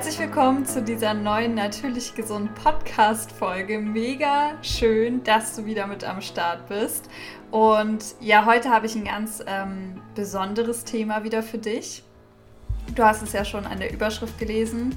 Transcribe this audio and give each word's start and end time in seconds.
Herzlich 0.00 0.18
willkommen 0.18 0.64
zu 0.64 0.82
dieser 0.82 1.12
neuen 1.12 1.54
Natürlich 1.54 2.14
Gesund 2.14 2.54
Podcast 2.54 3.30
Folge. 3.32 3.78
Mega 3.78 4.52
schön, 4.62 5.22
dass 5.24 5.54
du 5.54 5.66
wieder 5.66 5.86
mit 5.86 6.04
am 6.04 6.22
Start 6.22 6.66
bist. 6.70 7.10
Und 7.50 8.02
ja, 8.18 8.46
heute 8.46 8.70
habe 8.70 8.86
ich 8.86 8.94
ein 8.94 9.04
ganz 9.04 9.44
ähm, 9.46 10.00
besonderes 10.14 10.84
Thema 10.84 11.22
wieder 11.22 11.42
für 11.42 11.58
dich. 11.58 12.02
Du 12.94 13.04
hast 13.04 13.20
es 13.20 13.34
ja 13.34 13.44
schon 13.44 13.66
an 13.66 13.78
der 13.78 13.92
Überschrift 13.92 14.38
gelesen, 14.38 14.96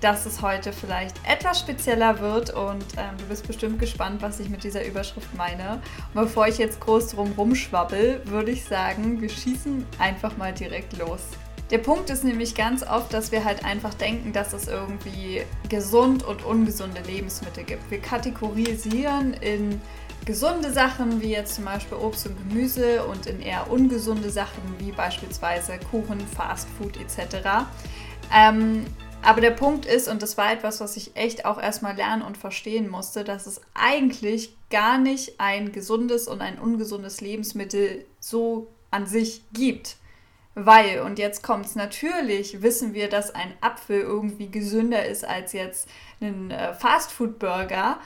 dass 0.00 0.26
es 0.26 0.40
heute 0.42 0.72
vielleicht 0.72 1.16
etwas 1.28 1.58
spezieller 1.58 2.20
wird 2.20 2.54
und 2.54 2.84
ähm, 2.96 3.16
du 3.18 3.24
bist 3.24 3.48
bestimmt 3.48 3.80
gespannt, 3.80 4.22
was 4.22 4.38
ich 4.38 4.48
mit 4.48 4.62
dieser 4.62 4.86
Überschrift 4.86 5.34
meine. 5.36 5.82
Und 6.14 6.22
bevor 6.22 6.46
ich 6.46 6.58
jetzt 6.58 6.78
groß 6.78 7.08
drum 7.08 7.32
rumschwabbel, 7.36 8.22
würde 8.26 8.52
ich 8.52 8.64
sagen, 8.64 9.20
wir 9.20 9.28
schießen 9.28 9.84
einfach 9.98 10.36
mal 10.36 10.52
direkt 10.52 10.96
los. 10.98 11.22
Der 11.70 11.78
Punkt 11.78 12.10
ist 12.10 12.22
nämlich 12.22 12.54
ganz 12.54 12.84
oft, 12.84 13.12
dass 13.12 13.32
wir 13.32 13.44
halt 13.44 13.64
einfach 13.64 13.92
denken, 13.94 14.32
dass 14.32 14.52
es 14.52 14.68
irgendwie 14.68 15.42
gesund 15.68 16.22
und 16.22 16.44
ungesunde 16.44 17.00
Lebensmittel 17.00 17.64
gibt. 17.64 17.90
Wir 17.90 18.00
kategorisieren 18.00 19.34
in 19.34 19.80
gesunde 20.24 20.72
Sachen 20.72 21.20
wie 21.22 21.30
jetzt 21.30 21.56
zum 21.56 21.64
Beispiel 21.64 21.98
Obst 21.98 22.26
und 22.26 22.36
Gemüse 22.48 23.04
und 23.06 23.26
in 23.26 23.40
eher 23.40 23.70
ungesunde 23.70 24.30
Sachen 24.30 24.62
wie 24.78 24.92
beispielsweise 24.92 25.78
Kuchen, 25.90 26.20
Fastfood 26.20 26.98
etc. 26.98 27.66
Ähm, 28.32 28.84
aber 29.22 29.40
der 29.40 29.50
Punkt 29.50 29.86
ist, 29.86 30.06
und 30.06 30.22
das 30.22 30.36
war 30.38 30.52
etwas, 30.52 30.80
was 30.80 30.96
ich 30.96 31.16
echt 31.16 31.46
auch 31.46 31.60
erstmal 31.60 31.96
lernen 31.96 32.22
und 32.22 32.36
verstehen 32.36 32.88
musste, 32.88 33.24
dass 33.24 33.46
es 33.46 33.60
eigentlich 33.74 34.56
gar 34.70 34.98
nicht 34.98 35.40
ein 35.40 35.72
gesundes 35.72 36.28
und 36.28 36.40
ein 36.42 36.60
ungesundes 36.60 37.20
Lebensmittel 37.20 38.04
so 38.20 38.68
an 38.92 39.06
sich 39.06 39.42
gibt. 39.52 39.96
Weil, 40.58 41.00
und 41.02 41.18
jetzt 41.18 41.42
kommt 41.42 41.66
es 41.66 41.74
natürlich, 41.74 42.62
wissen 42.62 42.94
wir, 42.94 43.10
dass 43.10 43.34
ein 43.34 43.52
Apfel 43.60 44.00
irgendwie 44.00 44.50
gesünder 44.50 45.04
ist 45.04 45.22
als 45.22 45.52
jetzt 45.52 45.86
ein 46.22 46.50
äh, 46.50 46.72
Fastfood-Burger. 46.72 47.98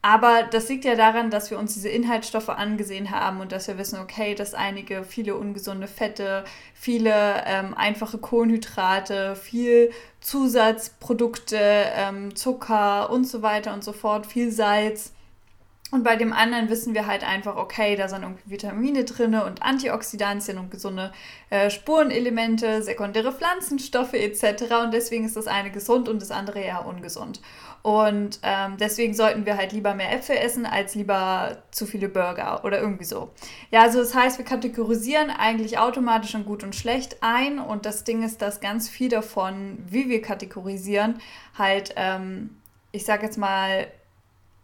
Aber 0.00 0.44
das 0.44 0.70
liegt 0.70 0.86
ja 0.86 0.94
daran, 0.94 1.28
dass 1.28 1.50
wir 1.50 1.58
uns 1.58 1.74
diese 1.74 1.90
Inhaltsstoffe 1.90 2.48
angesehen 2.48 3.10
haben 3.10 3.40
und 3.40 3.52
dass 3.52 3.68
wir 3.68 3.76
wissen, 3.76 3.98
okay, 4.00 4.34
dass 4.34 4.54
einige 4.54 5.04
viele 5.04 5.34
ungesunde 5.36 5.86
Fette, 5.86 6.44
viele 6.72 7.44
ähm, 7.44 7.74
einfache 7.74 8.16
Kohlenhydrate, 8.16 9.36
viel 9.36 9.90
Zusatzprodukte, 10.22 11.58
ähm, 11.60 12.34
Zucker 12.34 13.10
und 13.10 13.26
so 13.26 13.42
weiter 13.42 13.74
und 13.74 13.84
so 13.84 13.92
fort, 13.92 14.24
viel 14.24 14.50
Salz 14.50 15.12
und 15.90 16.02
bei 16.04 16.16
dem 16.16 16.34
anderen 16.34 16.68
wissen 16.68 16.92
wir 16.92 17.06
halt 17.06 17.24
einfach, 17.24 17.56
okay, 17.56 17.96
da 17.96 18.08
sind 18.08 18.22
irgendwie 18.22 18.50
Vitamine 18.50 19.04
drin 19.04 19.34
und 19.34 19.62
Antioxidantien 19.62 20.58
und 20.58 20.70
gesunde 20.70 21.12
äh, 21.48 21.70
Spurenelemente, 21.70 22.82
sekundäre 22.82 23.32
Pflanzenstoffe 23.32 24.12
etc. 24.12 24.64
Und 24.84 24.92
deswegen 24.92 25.24
ist 25.24 25.36
das 25.36 25.46
eine 25.46 25.70
gesund 25.70 26.10
und 26.10 26.20
das 26.20 26.30
andere 26.30 26.60
eher 26.60 26.84
ungesund. 26.84 27.40
Und 27.80 28.40
ähm, 28.42 28.76
deswegen 28.78 29.14
sollten 29.14 29.46
wir 29.46 29.56
halt 29.56 29.72
lieber 29.72 29.94
mehr 29.94 30.12
Äpfel 30.12 30.36
essen 30.36 30.66
als 30.66 30.94
lieber 30.94 31.62
zu 31.70 31.86
viele 31.86 32.10
Burger 32.10 32.64
oder 32.64 32.80
irgendwie 32.80 33.04
so. 33.04 33.30
Ja, 33.70 33.80
also 33.82 34.00
das 34.00 34.14
heißt, 34.14 34.36
wir 34.36 34.44
kategorisieren 34.44 35.30
eigentlich 35.30 35.78
automatisch 35.78 36.34
in 36.34 36.44
gut 36.44 36.64
und 36.64 36.74
schlecht 36.74 37.16
ein. 37.22 37.58
Und 37.58 37.86
das 37.86 38.04
Ding 38.04 38.22
ist, 38.22 38.42
dass 38.42 38.60
ganz 38.60 38.90
viel 38.90 39.08
davon, 39.08 39.78
wie 39.88 40.10
wir 40.10 40.20
kategorisieren, 40.20 41.18
halt, 41.56 41.94
ähm, 41.96 42.58
ich 42.92 43.06
sag 43.06 43.22
jetzt 43.22 43.38
mal, 43.38 43.86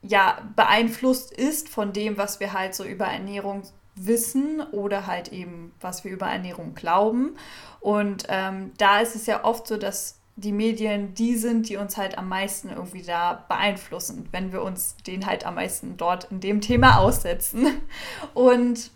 ja 0.06 0.38
beeinflusst 0.54 1.32
ist 1.32 1.68
von 1.68 1.92
dem, 1.92 2.18
was 2.18 2.40
wir 2.40 2.52
halt 2.52 2.74
so 2.74 2.84
über 2.84 3.06
Ernährung 3.06 3.62
wissen 3.96 4.60
oder 4.72 5.06
halt 5.06 5.32
eben, 5.32 5.72
was 5.80 6.04
wir 6.04 6.12
über 6.12 6.26
Ernährung 6.26 6.74
glauben. 6.74 7.36
Und 7.80 8.24
ähm, 8.28 8.72
da 8.78 9.00
ist 9.00 9.14
es 9.14 9.26
ja 9.26 9.44
oft 9.44 9.66
so, 9.66 9.76
dass 9.76 10.18
die 10.36 10.52
Medien 10.52 11.14
die 11.14 11.36
sind, 11.36 11.68
die 11.68 11.76
uns 11.76 11.96
halt 11.96 12.18
am 12.18 12.28
meisten 12.28 12.68
irgendwie 12.70 13.02
da 13.02 13.44
beeinflussen, 13.48 14.28
wenn 14.32 14.52
wir 14.52 14.62
uns 14.62 14.96
den 15.06 15.26
halt 15.26 15.46
am 15.46 15.54
meisten 15.54 15.96
dort 15.96 16.30
in 16.30 16.40
dem 16.40 16.60
Thema 16.60 16.98
aussetzen. 16.98 17.68
Und 18.34 18.90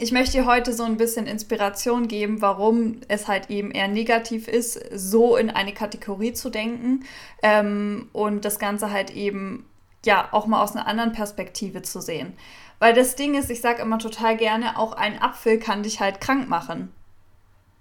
ich 0.00 0.12
möchte 0.12 0.38
dir 0.38 0.46
heute 0.46 0.72
so 0.72 0.82
ein 0.82 0.96
bisschen 0.96 1.26
Inspiration 1.26 2.08
geben, 2.08 2.42
warum 2.42 3.00
es 3.08 3.28
halt 3.28 3.50
eben 3.50 3.70
eher 3.70 3.88
negativ 3.88 4.46
ist, 4.48 4.78
so 4.92 5.36
in 5.36 5.48
eine 5.48 5.72
Kategorie 5.72 6.34
zu 6.34 6.50
denken 6.50 7.04
ähm, 7.42 8.08
und 8.12 8.44
das 8.44 8.58
Ganze 8.58 8.90
halt 8.90 9.10
eben 9.10 9.64
ja 10.04 10.28
auch 10.32 10.46
mal 10.46 10.62
aus 10.62 10.74
einer 10.74 10.86
anderen 10.86 11.12
Perspektive 11.12 11.82
zu 11.82 12.00
sehen. 12.00 12.34
Weil 12.78 12.94
das 12.94 13.16
Ding 13.16 13.34
ist, 13.34 13.50
ich 13.50 13.60
sage 13.60 13.82
immer 13.82 13.98
total 13.98 14.36
gerne, 14.36 14.78
auch 14.78 14.92
ein 14.92 15.20
Apfel 15.20 15.58
kann 15.58 15.82
dich 15.82 16.00
halt 16.00 16.20
krank 16.20 16.48
machen. 16.48 16.92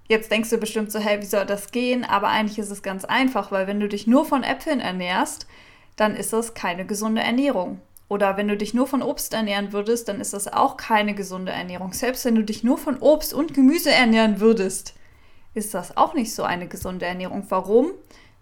Jetzt 0.07 0.31
denkst 0.31 0.49
du 0.49 0.57
bestimmt 0.57 0.91
so, 0.91 0.99
hey, 0.99 1.21
wie 1.21 1.25
soll 1.25 1.45
das 1.45 1.71
gehen? 1.71 2.05
Aber 2.05 2.29
eigentlich 2.29 2.59
ist 2.59 2.71
es 2.71 2.81
ganz 2.81 3.05
einfach, 3.05 3.51
weil 3.51 3.67
wenn 3.67 3.79
du 3.79 3.89
dich 3.89 4.07
nur 4.07 4.25
von 4.25 4.43
Äpfeln 4.43 4.79
ernährst, 4.79 5.47
dann 5.97 6.15
ist 6.15 6.31
das 6.31 6.53
keine 6.53 6.85
gesunde 6.85 7.21
Ernährung. 7.21 7.81
Oder 8.09 8.37
wenn 8.37 8.47
du 8.47 8.55
dich 8.55 8.73
nur 8.73 8.87
von 8.87 9.01
Obst 9.01 9.33
ernähren 9.33 9.73
würdest, 9.73 10.07
dann 10.07 10.21
ist 10.21 10.33
das 10.33 10.47
auch 10.47 10.77
keine 10.77 11.13
gesunde 11.13 11.51
Ernährung. 11.51 11.91
Selbst 11.91 12.23
wenn 12.23 12.35
du 12.35 12.43
dich 12.43 12.63
nur 12.63 12.77
von 12.77 12.99
Obst 12.99 13.33
und 13.33 13.53
Gemüse 13.53 13.91
ernähren 13.91 14.39
würdest, 14.39 14.93
ist 15.53 15.73
das 15.73 15.97
auch 15.97 16.13
nicht 16.13 16.33
so 16.33 16.43
eine 16.43 16.67
gesunde 16.67 17.05
Ernährung. 17.05 17.45
Warum? 17.49 17.91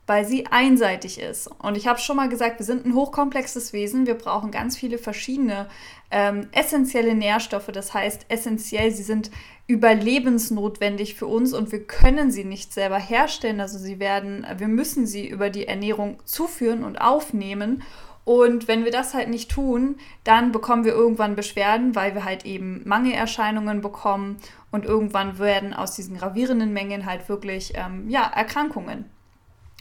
Weil 0.07 0.25
sie 0.25 0.45
einseitig 0.47 1.19
ist. 1.19 1.47
Und 1.59 1.77
ich 1.77 1.87
habe 1.87 1.99
schon 1.99 2.17
mal 2.17 2.29
gesagt, 2.29 2.59
wir 2.59 2.65
sind 2.65 2.85
ein 2.85 2.93
hochkomplexes 2.93 3.73
Wesen. 3.73 4.05
Wir 4.05 4.13
brauchen 4.13 4.51
ganz 4.51 4.77
viele 4.77 4.97
verschiedene 4.97 5.67
ähm, 6.11 6.47
essentielle 6.51 7.15
Nährstoffe. 7.15 7.69
Das 7.73 7.93
heißt, 7.93 8.27
essentiell, 8.29 8.91
sie 8.91 9.03
sind 9.03 9.31
überlebensnotwendig 9.67 11.15
für 11.15 11.25
uns 11.25 11.53
und 11.53 11.71
wir 11.71 11.83
können 11.83 12.29
sie 12.29 12.43
nicht 12.43 12.71
selber 12.71 12.99
herstellen. 12.99 13.59
Also 13.59 13.79
sie 13.79 13.99
werden, 13.99 14.45
wir 14.57 14.67
müssen 14.67 15.07
sie 15.07 15.27
über 15.27 15.49
die 15.49 15.67
Ernährung 15.67 16.19
zuführen 16.23 16.83
und 16.83 16.97
aufnehmen. 17.01 17.81
Und 18.25 18.67
wenn 18.67 18.85
wir 18.85 18.91
das 18.91 19.13
halt 19.13 19.29
nicht 19.29 19.51
tun, 19.51 19.97
dann 20.23 20.51
bekommen 20.51 20.83
wir 20.83 20.93
irgendwann 20.93 21.35
Beschwerden, 21.35 21.95
weil 21.95 22.15
wir 22.15 22.25
halt 22.25 22.45
eben 22.45 22.81
Mangelerscheinungen 22.85 23.81
bekommen 23.81 24.37
und 24.71 24.85
irgendwann 24.85 25.37
werden 25.39 25.73
aus 25.73 25.95
diesen 25.95 26.17
gravierenden 26.17 26.73
Mengen 26.73 27.05
halt 27.05 27.29
wirklich 27.29 27.73
ähm, 27.75 28.09
ja, 28.09 28.23
Erkrankungen. 28.23 29.05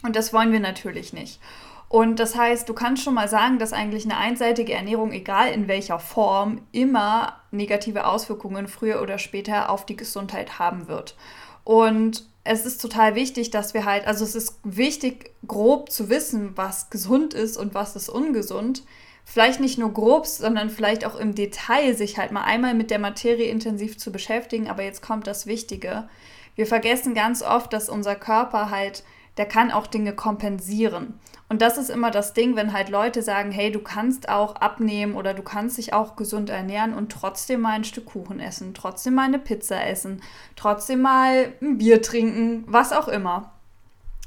Und 0.03 0.15
das 0.15 0.33
wollen 0.33 0.51
wir 0.51 0.59
natürlich 0.59 1.13
nicht. 1.13 1.39
Und 1.87 2.19
das 2.19 2.35
heißt, 2.35 2.67
du 2.67 2.73
kannst 2.73 3.03
schon 3.03 3.13
mal 3.13 3.29
sagen, 3.29 3.59
dass 3.59 3.73
eigentlich 3.73 4.05
eine 4.05 4.17
einseitige 4.17 4.73
Ernährung, 4.73 5.11
egal 5.11 5.51
in 5.51 5.67
welcher 5.67 5.99
Form, 5.99 6.61
immer 6.71 7.39
negative 7.51 8.05
Auswirkungen 8.05 8.67
früher 8.67 9.01
oder 9.01 9.17
später 9.19 9.69
auf 9.69 9.85
die 9.85 9.95
Gesundheit 9.95 10.59
haben 10.59 10.87
wird. 10.87 11.15
Und 11.63 12.27
es 12.43 12.65
ist 12.65 12.81
total 12.81 13.15
wichtig, 13.15 13.49
dass 13.49 13.73
wir 13.73 13.85
halt, 13.85 14.07
also 14.07 14.23
es 14.23 14.35
ist 14.35 14.59
wichtig, 14.63 15.31
grob 15.47 15.91
zu 15.91 16.09
wissen, 16.09 16.51
was 16.55 16.89
gesund 16.89 17.33
ist 17.33 17.57
und 17.57 17.73
was 17.73 17.95
ist 17.95 18.09
ungesund. 18.09 18.83
Vielleicht 19.23 19.59
nicht 19.59 19.79
nur 19.79 19.91
grob, 19.91 20.27
sondern 20.27 20.69
vielleicht 20.69 21.05
auch 21.05 21.15
im 21.15 21.33
Detail 21.33 21.95
sich 21.95 22.19
halt 22.19 22.31
mal 22.31 22.43
einmal 22.43 22.75
mit 22.75 22.91
der 22.91 22.99
Materie 22.99 23.49
intensiv 23.49 23.97
zu 23.97 24.11
beschäftigen. 24.11 24.69
Aber 24.69 24.83
jetzt 24.83 25.01
kommt 25.01 25.25
das 25.25 25.47
Wichtige. 25.47 26.07
Wir 26.55 26.67
vergessen 26.67 27.15
ganz 27.15 27.41
oft, 27.41 27.73
dass 27.73 27.89
unser 27.89 28.15
Körper 28.15 28.69
halt 28.69 29.03
der 29.37 29.45
kann 29.45 29.71
auch 29.71 29.87
Dinge 29.87 30.13
kompensieren. 30.13 31.19
Und 31.47 31.61
das 31.61 31.77
ist 31.77 31.89
immer 31.89 32.09
das 32.09 32.33
Ding, 32.33 32.55
wenn 32.55 32.73
halt 32.73 32.89
Leute 32.89 33.21
sagen, 33.21 33.51
hey, 33.51 33.71
du 33.71 33.79
kannst 33.79 34.29
auch 34.29 34.55
abnehmen 34.55 35.15
oder 35.15 35.33
du 35.33 35.43
kannst 35.43 35.77
dich 35.77 35.93
auch 35.93 36.15
gesund 36.15 36.49
ernähren 36.49 36.93
und 36.93 37.11
trotzdem 37.11 37.61
mal 37.61 37.73
ein 37.73 37.83
Stück 37.83 38.05
Kuchen 38.05 38.39
essen, 38.39 38.73
trotzdem 38.73 39.13
mal 39.13 39.25
eine 39.25 39.39
Pizza 39.39 39.85
essen, 39.85 40.21
trotzdem 40.55 41.01
mal 41.01 41.53
ein 41.61 41.77
Bier 41.77 42.01
trinken, 42.01 42.63
was 42.67 42.93
auch 42.93 43.07
immer. 43.07 43.51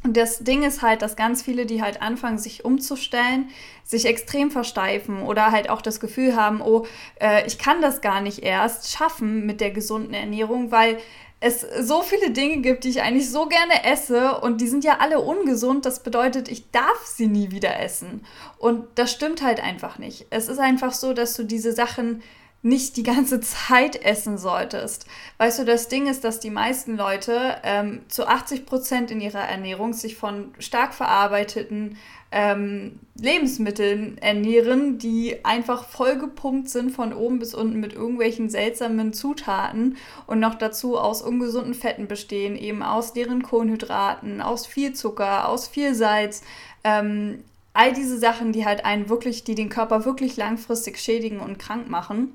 Und 0.05 0.16
das 0.16 0.38
Ding 0.44 0.62
ist 0.62 0.81
halt, 0.81 1.02
dass 1.02 1.16
ganz 1.16 1.43
viele, 1.43 1.66
die 1.66 1.82
halt 1.82 2.00
anfangen, 2.00 2.38
sich 2.38 2.64
umzustellen, 2.64 3.49
sich 3.82 4.06
extrem 4.06 4.52
versteifen 4.52 5.22
oder 5.22 5.50
halt 5.50 5.69
auch 5.70 5.82
das 5.82 5.99
Gefühl 5.99 6.37
haben, 6.37 6.60
oh, 6.60 6.87
äh, 7.20 7.44
ich 7.49 7.58
kann 7.58 7.82
das 7.82 8.00
gar 8.00 8.20
nicht 8.20 8.44
erst 8.44 8.93
schaffen 8.93 9.44
mit 9.44 9.60
der 9.60 9.72
gesunden 9.72 10.14
Ernährung, 10.14 10.70
weil 10.70 10.99
es 11.40 11.64
so 11.81 12.02
viele 12.02 12.32
Dinge 12.32 12.58
gibt, 12.58 12.85
die 12.85 12.88
ich 12.88 13.02
eigentlich 13.02 13.31
so 13.31 13.46
gerne 13.46 13.85
esse 13.85 14.40
und 14.40 14.61
die 14.61 14.67
sind 14.67 14.85
ja 14.85 14.99
alle 14.99 15.20
ungesund. 15.20 15.87
Das 15.87 16.02
bedeutet, 16.02 16.49
ich 16.49 16.70
darf 16.73 17.06
sie 17.06 17.29
nie 17.29 17.50
wieder 17.52 17.81
essen. 17.81 18.25
Und 18.58 18.87
das 18.96 19.12
stimmt 19.12 19.43
halt 19.43 19.62
einfach 19.62 19.99
nicht. 19.99 20.26
Es 20.31 20.49
ist 20.49 20.58
einfach 20.58 20.93
so, 20.93 21.12
dass 21.14 21.35
du 21.35 21.44
diese 21.44 21.73
Sachen 21.73 22.23
nicht 22.62 22.96
die 22.96 23.05
ganze 23.05 23.40
Zeit 23.69 24.02
essen 24.05 24.37
solltest. 24.37 25.06
Weißt 25.38 25.61
du, 25.61 25.64
das 25.64 25.87
Ding 25.87 26.08
ist, 26.08 26.25
dass 26.25 26.40
die 26.40 26.50
meisten 26.50 26.96
Leute 26.96 27.56
ähm, 27.62 28.02
zu 28.08 28.26
80 28.26 28.67
Prozent 28.67 29.11
in 29.12 29.20
ihrer 29.20 29.49
Ernährung 29.49 29.93
sich 29.93 30.17
von 30.17 30.52
stark 30.58 30.93
verarbeiteten 30.93 31.99
ähm, 32.30 33.00
Lebensmitteln 33.19 34.19
ernähren, 34.19 34.98
die 34.98 35.44
einfach 35.44 35.84
vollgepumpt 35.84 36.69
sind 36.69 36.90
von 36.90 37.12
oben 37.12 37.38
bis 37.38 37.54
unten 37.54 37.80
mit 37.80 37.94
irgendwelchen 37.94 38.50
seltsamen 38.50 39.12
Zutaten 39.12 39.96
und 40.26 40.38
noch 40.38 40.54
dazu 40.54 40.98
aus 40.98 41.22
ungesunden 41.22 41.75
Fetten 41.75 42.06
bestehen, 42.06 42.56
eben 42.56 42.82
aus 42.82 43.14
leeren 43.14 43.42
Kohlenhydraten, 43.42 44.42
aus 44.42 44.66
viel 44.66 44.92
Zucker, 44.92 45.48
aus 45.48 45.69
viel 45.69 45.94
Salz. 45.94 46.42
Ähm, 46.84 47.44
all 47.72 47.92
diese 47.92 48.19
Sachen, 48.19 48.52
die 48.52 48.66
halt 48.66 48.84
einen 48.84 49.08
wirklich, 49.08 49.44
die 49.44 49.54
den 49.54 49.69
Körper 49.69 50.04
wirklich 50.04 50.36
langfristig 50.36 50.98
schädigen 50.98 51.40
und 51.40 51.58
krank 51.58 51.88
machen. 51.88 52.34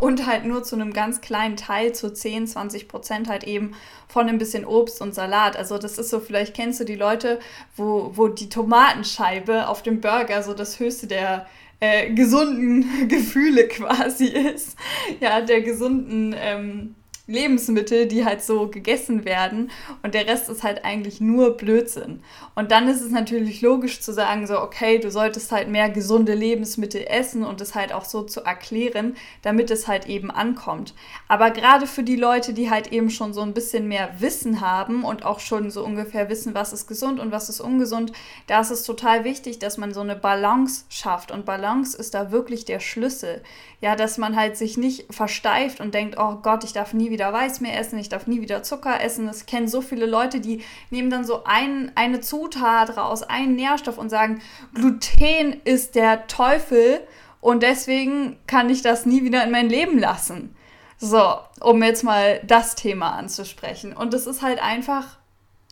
Und 0.00 0.26
halt 0.26 0.44
nur 0.44 0.62
zu 0.62 0.76
einem 0.76 0.92
ganz 0.92 1.20
kleinen 1.20 1.56
Teil, 1.56 1.92
zu 1.92 2.12
10, 2.12 2.46
20 2.46 2.88
Prozent 2.88 3.28
halt 3.28 3.44
eben 3.44 3.74
von 4.08 4.28
ein 4.28 4.38
bisschen 4.38 4.64
Obst 4.64 5.00
und 5.00 5.14
Salat. 5.14 5.56
Also 5.56 5.78
das 5.78 5.98
ist 5.98 6.10
so, 6.10 6.20
vielleicht 6.20 6.54
kennst 6.54 6.80
du 6.80 6.84
die 6.84 6.94
Leute, 6.94 7.40
wo, 7.76 8.12
wo 8.14 8.28
die 8.28 8.48
Tomatenscheibe 8.48 9.68
auf 9.68 9.82
dem 9.82 10.00
Burger 10.00 10.42
so 10.42 10.54
das 10.54 10.78
höchste 10.78 11.06
der 11.06 11.46
äh, 11.80 12.12
gesunden 12.12 13.08
Gefühle 13.08 13.68
quasi 13.68 14.26
ist. 14.26 14.76
Ja, 15.20 15.40
der 15.40 15.62
gesunden 15.62 16.34
ähm, 16.38 16.94
Lebensmittel, 17.28 18.06
die 18.06 18.24
halt 18.24 18.42
so 18.42 18.66
gegessen 18.66 19.24
werden 19.24 19.70
und 20.02 20.14
der 20.14 20.26
Rest 20.26 20.48
ist 20.48 20.64
halt 20.64 20.84
eigentlich 20.84 21.20
nur 21.20 21.56
Blödsinn. 21.56 22.20
Und 22.56 22.72
dann 22.72 22.88
ist 22.88 23.00
es 23.00 23.12
natürlich 23.12 23.62
logisch 23.62 24.00
zu 24.00 24.12
sagen, 24.12 24.48
so, 24.48 24.60
okay, 24.60 24.98
du 24.98 25.08
solltest 25.08 25.52
halt 25.52 25.68
mehr 25.68 25.88
gesunde 25.88 26.34
Lebensmittel 26.34 27.04
essen 27.06 27.44
und 27.44 27.60
es 27.60 27.76
halt 27.76 27.92
auch 27.92 28.04
so 28.04 28.22
zu 28.22 28.40
erklären, 28.40 29.16
damit 29.42 29.70
es 29.70 29.86
halt 29.86 30.06
eben 30.06 30.32
ankommt. 30.32 30.94
Aber 31.28 31.52
gerade 31.52 31.86
für 31.86 32.02
die 32.02 32.16
Leute, 32.16 32.54
die 32.54 32.70
halt 32.70 32.90
eben 32.90 33.08
schon 33.08 33.32
so 33.32 33.42
ein 33.42 33.54
bisschen 33.54 33.86
mehr 33.86 34.10
Wissen 34.18 34.60
haben 34.60 35.04
und 35.04 35.24
auch 35.24 35.38
schon 35.38 35.70
so 35.70 35.84
ungefähr 35.84 36.28
wissen, 36.28 36.54
was 36.54 36.72
ist 36.72 36.88
gesund 36.88 37.20
und 37.20 37.30
was 37.30 37.48
ist 37.48 37.60
ungesund, 37.60 38.12
da 38.48 38.60
ist 38.60 38.70
es 38.70 38.82
total 38.82 39.22
wichtig, 39.22 39.60
dass 39.60 39.78
man 39.78 39.94
so 39.94 40.00
eine 40.00 40.16
Balance 40.16 40.84
schafft. 40.88 41.30
Und 41.30 41.44
Balance 41.44 41.96
ist 41.96 42.14
da 42.14 42.32
wirklich 42.32 42.64
der 42.64 42.80
Schlüssel. 42.80 43.42
Ja, 43.80 43.96
dass 43.96 44.18
man 44.18 44.36
halt 44.36 44.56
sich 44.56 44.76
nicht 44.76 45.12
versteift 45.12 45.80
und 45.80 45.94
denkt, 45.94 46.16
oh 46.18 46.36
Gott, 46.42 46.62
ich 46.62 46.72
darf 46.72 46.94
nie 46.94 47.10
wieder 47.10 47.21
Weiß 47.30 47.60
mehr 47.60 47.78
essen, 47.78 47.98
ich 47.98 48.08
darf 48.08 48.26
nie 48.26 48.40
wieder 48.40 48.62
Zucker 48.62 49.02
essen. 49.02 49.30
Ich 49.30 49.44
kenne 49.44 49.68
so 49.68 49.82
viele 49.82 50.06
Leute, 50.06 50.40
die 50.40 50.62
nehmen 50.88 51.10
dann 51.10 51.26
so 51.26 51.44
ein, 51.44 51.92
eine 51.94 52.20
Zutat 52.20 52.96
raus, 52.96 53.22
einen 53.22 53.54
Nährstoff 53.54 53.98
und 53.98 54.08
sagen, 54.08 54.40
Gluten 54.72 55.60
ist 55.64 55.94
der 55.94 56.26
Teufel 56.26 57.00
und 57.42 57.62
deswegen 57.62 58.38
kann 58.46 58.70
ich 58.70 58.80
das 58.80 59.04
nie 59.04 59.24
wieder 59.24 59.44
in 59.44 59.50
mein 59.50 59.68
Leben 59.68 59.98
lassen. 59.98 60.56
So, 60.96 61.34
um 61.60 61.82
jetzt 61.82 62.04
mal 62.04 62.40
das 62.46 62.76
Thema 62.76 63.10
anzusprechen. 63.10 63.92
Und 63.92 64.14
es 64.14 64.26
ist 64.26 64.40
halt 64.40 64.62
einfach, 64.62 65.18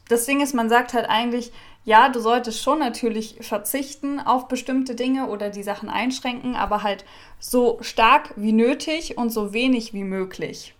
das 0.09 0.27
Ding 0.27 0.41
ist, 0.41 0.55
man 0.55 0.69
sagt 0.69 0.93
halt 0.93 1.09
eigentlich, 1.09 1.53
ja, 1.85 2.09
du 2.09 2.21
solltest 2.21 2.61
schon 2.63 2.81
natürlich 2.81 3.37
verzichten 3.41 4.21
auf 4.21 4.49
bestimmte 4.49 4.95
Dinge 4.95 5.29
oder 5.29 5.49
die 5.49 5.63
Sachen 5.63 5.89
einschränken, 5.89 6.57
aber 6.57 6.83
halt 6.83 7.05
so 7.39 7.79
stark 7.81 8.35
wie 8.37 8.53
nötig 8.53 9.17
und 9.17 9.31
so 9.31 9.53
wenig 9.53 9.95
wie 9.95 10.05
möglich. 10.05 10.75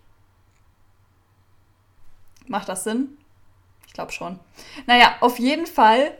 Macht 2.47 2.69
das 2.69 2.83
Sinn? 2.83 3.17
Ich 3.87 3.93
glaube 3.93 4.11
schon. 4.11 4.39
Naja, 4.87 5.15
auf 5.21 5.37
jeden 5.39 5.65
Fall 5.65 6.11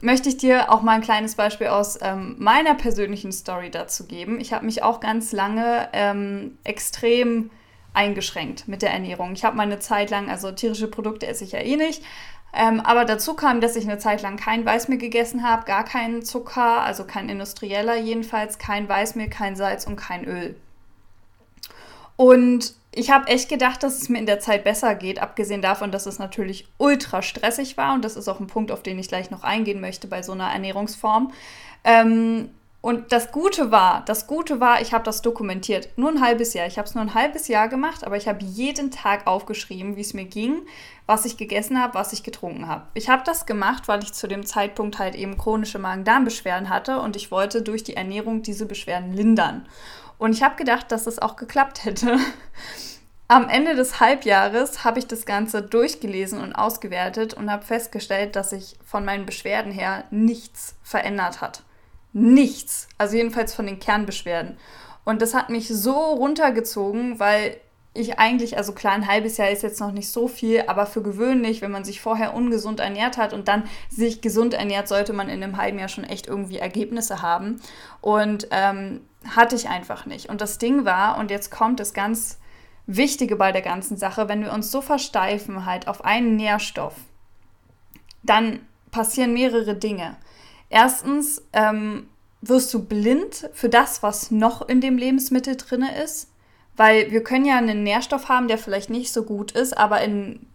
möchte 0.00 0.28
ich 0.28 0.36
dir 0.36 0.72
auch 0.72 0.82
mal 0.82 0.92
ein 0.92 1.02
kleines 1.02 1.34
Beispiel 1.34 1.68
aus 1.68 1.98
ähm, 2.02 2.36
meiner 2.38 2.74
persönlichen 2.74 3.32
Story 3.32 3.70
dazu 3.70 4.06
geben. 4.06 4.40
Ich 4.40 4.52
habe 4.52 4.64
mich 4.64 4.82
auch 4.82 5.00
ganz 5.00 5.32
lange 5.32 5.88
ähm, 5.92 6.58
extrem 6.64 7.50
eingeschränkt 7.94 8.68
mit 8.68 8.82
der 8.82 8.90
Ernährung. 8.90 9.32
Ich 9.32 9.44
habe 9.44 9.56
meine 9.56 9.78
Zeit 9.78 10.10
lang, 10.10 10.30
also 10.30 10.52
tierische 10.52 10.88
Produkte 10.88 11.26
esse 11.26 11.44
ich 11.44 11.52
ja 11.52 11.60
eh 11.60 11.76
nicht, 11.76 12.02
ähm, 12.52 12.80
aber 12.80 13.04
dazu 13.04 13.34
kam, 13.34 13.60
dass 13.60 13.76
ich 13.76 13.84
eine 13.84 13.98
Zeit 13.98 14.22
lang 14.22 14.36
kein 14.36 14.64
Weißmehl 14.64 14.98
gegessen 14.98 15.42
habe, 15.42 15.64
gar 15.64 15.84
keinen 15.84 16.22
Zucker, 16.22 16.82
also 16.82 17.04
kein 17.04 17.28
industrieller 17.28 17.96
jedenfalls, 17.96 18.58
kein 18.58 18.88
Weißmehl, 18.88 19.28
kein 19.28 19.56
Salz 19.56 19.86
und 19.86 19.96
kein 19.96 20.24
Öl. 20.24 20.56
Und 22.16 22.74
ich 22.92 23.10
habe 23.10 23.28
echt 23.28 23.48
gedacht, 23.48 23.82
dass 23.82 24.00
es 24.00 24.08
mir 24.08 24.18
in 24.18 24.26
der 24.26 24.40
Zeit 24.40 24.64
besser 24.64 24.94
geht, 24.94 25.20
abgesehen 25.20 25.60
davon, 25.60 25.92
dass 25.92 26.06
es 26.06 26.18
natürlich 26.18 26.66
ultra 26.78 27.20
stressig 27.20 27.76
war. 27.76 27.94
Und 27.94 28.04
das 28.04 28.16
ist 28.16 28.28
auch 28.28 28.40
ein 28.40 28.46
Punkt, 28.46 28.72
auf 28.72 28.82
den 28.82 28.98
ich 28.98 29.08
gleich 29.08 29.30
noch 29.30 29.44
eingehen 29.44 29.80
möchte 29.80 30.06
bei 30.06 30.22
so 30.22 30.32
einer 30.32 30.50
Ernährungsform. 30.50 31.32
Ähm, 31.84 32.48
und 32.86 33.10
das 33.10 33.32
Gute 33.32 33.72
war, 33.72 34.04
das 34.04 34.28
Gute 34.28 34.60
war, 34.60 34.80
ich 34.80 34.92
habe 34.92 35.02
das 35.02 35.20
dokumentiert. 35.20 35.88
Nur 35.96 36.08
ein 36.08 36.20
halbes 36.20 36.54
Jahr. 36.54 36.68
Ich 36.68 36.78
habe 36.78 36.86
es 36.86 36.94
nur 36.94 37.02
ein 37.02 37.14
halbes 37.14 37.48
Jahr 37.48 37.68
gemacht, 37.68 38.04
aber 38.04 38.16
ich 38.16 38.28
habe 38.28 38.44
jeden 38.44 38.92
Tag 38.92 39.26
aufgeschrieben, 39.26 39.96
wie 39.96 40.02
es 40.02 40.14
mir 40.14 40.24
ging, 40.24 40.62
was 41.04 41.24
ich 41.24 41.36
gegessen 41.36 41.82
habe, 41.82 41.94
was 41.94 42.12
ich 42.12 42.22
getrunken 42.22 42.68
habe. 42.68 42.86
Ich 42.94 43.08
habe 43.08 43.24
das 43.26 43.44
gemacht, 43.44 43.88
weil 43.88 44.04
ich 44.04 44.12
zu 44.12 44.28
dem 44.28 44.46
Zeitpunkt 44.46 45.00
halt 45.00 45.16
eben 45.16 45.36
chronische 45.36 45.80
Magen-Darm-Beschwerden 45.80 46.70
hatte 46.70 47.00
und 47.00 47.16
ich 47.16 47.32
wollte 47.32 47.62
durch 47.62 47.82
die 47.82 47.96
Ernährung 47.96 48.42
diese 48.42 48.66
Beschwerden 48.66 49.12
lindern. 49.12 49.66
Und 50.18 50.32
ich 50.32 50.42
habe 50.42 50.56
gedacht, 50.56 50.90
dass 50.92 51.06
es 51.06 51.18
auch 51.18 51.36
geklappt 51.36 51.84
hätte. 51.84 52.18
Am 53.28 53.48
Ende 53.48 53.74
des 53.74 53.98
Halbjahres 53.98 54.84
habe 54.84 55.00
ich 55.00 55.08
das 55.08 55.26
Ganze 55.26 55.60
durchgelesen 55.60 56.40
und 56.40 56.54
ausgewertet 56.54 57.34
und 57.34 57.50
habe 57.50 57.64
festgestellt, 57.64 58.36
dass 58.36 58.50
sich 58.50 58.76
von 58.84 59.04
meinen 59.04 59.26
Beschwerden 59.26 59.72
her 59.72 60.04
nichts 60.12 60.76
verändert 60.84 61.40
hat. 61.40 61.64
Nichts. 62.12 62.86
Also 62.98 63.16
jedenfalls 63.16 63.52
von 63.52 63.66
den 63.66 63.80
Kernbeschwerden. 63.80 64.56
Und 65.04 65.22
das 65.22 65.34
hat 65.34 65.50
mich 65.50 65.68
so 65.68 65.92
runtergezogen, 65.92 67.18
weil 67.18 67.56
ich 67.94 68.18
eigentlich, 68.18 68.56
also 68.56 68.72
klar, 68.72 68.92
ein 68.92 69.08
halbes 69.08 69.38
Jahr 69.38 69.50
ist 69.50 69.62
jetzt 69.62 69.80
noch 69.80 69.92
nicht 69.92 70.10
so 70.10 70.28
viel, 70.28 70.64
aber 70.66 70.86
für 70.86 71.02
gewöhnlich, 71.02 71.62
wenn 71.62 71.70
man 71.70 71.84
sich 71.84 72.00
vorher 72.00 72.34
ungesund 72.34 72.80
ernährt 72.80 73.16
hat 73.16 73.32
und 73.32 73.48
dann 73.48 73.64
sich 73.90 74.20
gesund 74.20 74.54
ernährt, 74.54 74.86
sollte 74.88 75.12
man 75.12 75.28
in 75.28 75.42
einem 75.42 75.56
halben 75.56 75.78
Jahr 75.78 75.88
schon 75.88 76.04
echt 76.04 76.26
irgendwie 76.26 76.58
Ergebnisse 76.58 77.22
haben. 77.22 77.60
Und 78.00 78.48
ähm, 78.50 79.00
hatte 79.34 79.56
ich 79.56 79.68
einfach 79.68 80.06
nicht. 80.06 80.28
Und 80.28 80.40
das 80.40 80.58
Ding 80.58 80.84
war, 80.84 81.18
und 81.18 81.30
jetzt 81.30 81.50
kommt 81.50 81.80
das 81.80 81.94
ganz 81.94 82.38
Wichtige 82.86 83.36
bei 83.36 83.50
der 83.50 83.62
ganzen 83.62 83.96
Sache, 83.96 84.28
wenn 84.28 84.42
wir 84.42 84.52
uns 84.52 84.70
so 84.70 84.80
versteifen 84.80 85.66
halt 85.66 85.88
auf 85.88 86.04
einen 86.04 86.36
Nährstoff, 86.36 86.94
dann 88.22 88.60
passieren 88.90 89.32
mehrere 89.32 89.74
Dinge. 89.74 90.16
Erstens 90.68 91.42
ähm, 91.52 92.08
wirst 92.42 92.72
du 92.72 92.84
blind 92.84 93.50
für 93.52 93.68
das, 93.68 94.02
was 94.02 94.30
noch 94.30 94.68
in 94.68 94.80
dem 94.80 94.98
Lebensmittel 94.98 95.56
drin 95.56 95.84
ist, 96.04 96.30
weil 96.76 97.10
wir 97.10 97.22
können 97.22 97.44
ja 97.44 97.56
einen 97.56 97.82
Nährstoff 97.82 98.28
haben, 98.28 98.48
der 98.48 98.58
vielleicht 98.58 98.90
nicht 98.90 99.12
so 99.12 99.24
gut 99.24 99.52
ist, 99.52 99.76
aber 99.76 100.02
in, 100.02 100.46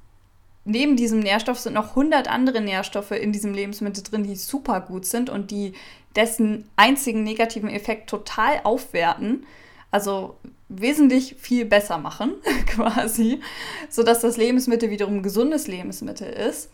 neben 0.66 0.96
diesem 0.96 1.20
Nährstoff 1.20 1.60
sind 1.60 1.74
noch 1.74 1.90
100 1.90 2.30
andere 2.30 2.62
Nährstoffe 2.62 3.12
in 3.12 3.32
diesem 3.32 3.54
Lebensmittel 3.54 4.04
drin, 4.04 4.24
die 4.24 4.36
super 4.36 4.82
gut 4.82 5.06
sind 5.06 5.30
und 5.30 5.52
die 5.52 5.74
dessen 6.16 6.70
einzigen 6.76 7.24
negativen 7.24 7.70
Effekt 7.70 8.10
total 8.10 8.62
aufwerten. 8.64 9.46
Also 9.92 10.38
wesentlich 10.70 11.36
viel 11.38 11.66
besser 11.66 11.98
machen, 11.98 12.36
quasi, 12.66 13.42
sodass 13.90 14.22
das 14.22 14.38
Lebensmittel 14.38 14.90
wiederum 14.90 15.22
gesundes 15.22 15.68
Lebensmittel 15.68 16.30
ist. 16.30 16.72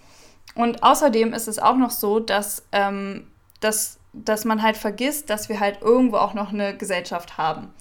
Und 0.53 0.83
außerdem 0.83 1.33
ist 1.33 1.47
es 1.47 1.59
auch 1.59 1.77
noch 1.77 1.91
so, 1.91 2.19
dass, 2.19 2.63
ähm, 2.71 3.27
dass, 3.59 3.99
dass 4.13 4.45
man 4.45 4.61
halt 4.61 4.77
vergisst, 4.77 5.29
dass 5.29 5.49
wir 5.49 5.59
halt 5.59 5.81
irgendwo 5.81 6.17
auch 6.17 6.33
noch 6.33 6.53
eine 6.53 6.77
Gesellschaft 6.77 7.37
haben. 7.37 7.73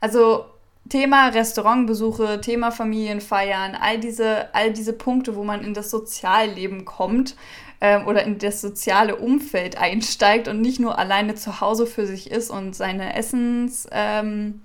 Also 0.00 0.46
Thema 0.88 1.28
Restaurantbesuche, 1.28 2.40
Thema 2.40 2.70
Familienfeiern, 2.70 3.74
all 3.74 3.98
diese, 3.98 4.54
all 4.54 4.72
diese 4.72 4.92
Punkte, 4.92 5.34
wo 5.34 5.42
man 5.42 5.64
in 5.64 5.74
das 5.74 5.90
Sozialleben 5.90 6.84
kommt 6.84 7.36
ähm, 7.84 8.06
oder 8.06 8.24
in 8.24 8.38
das 8.38 8.62
soziale 8.62 9.16
Umfeld 9.16 9.76
einsteigt 9.76 10.48
und 10.48 10.62
nicht 10.62 10.80
nur 10.80 10.98
alleine 10.98 11.34
zu 11.34 11.60
Hause 11.60 11.86
für 11.86 12.06
sich 12.06 12.30
ist 12.30 12.48
und 12.48 12.74
seine 12.74 13.14
Essens. 13.14 13.86
Ähm, 13.92 14.62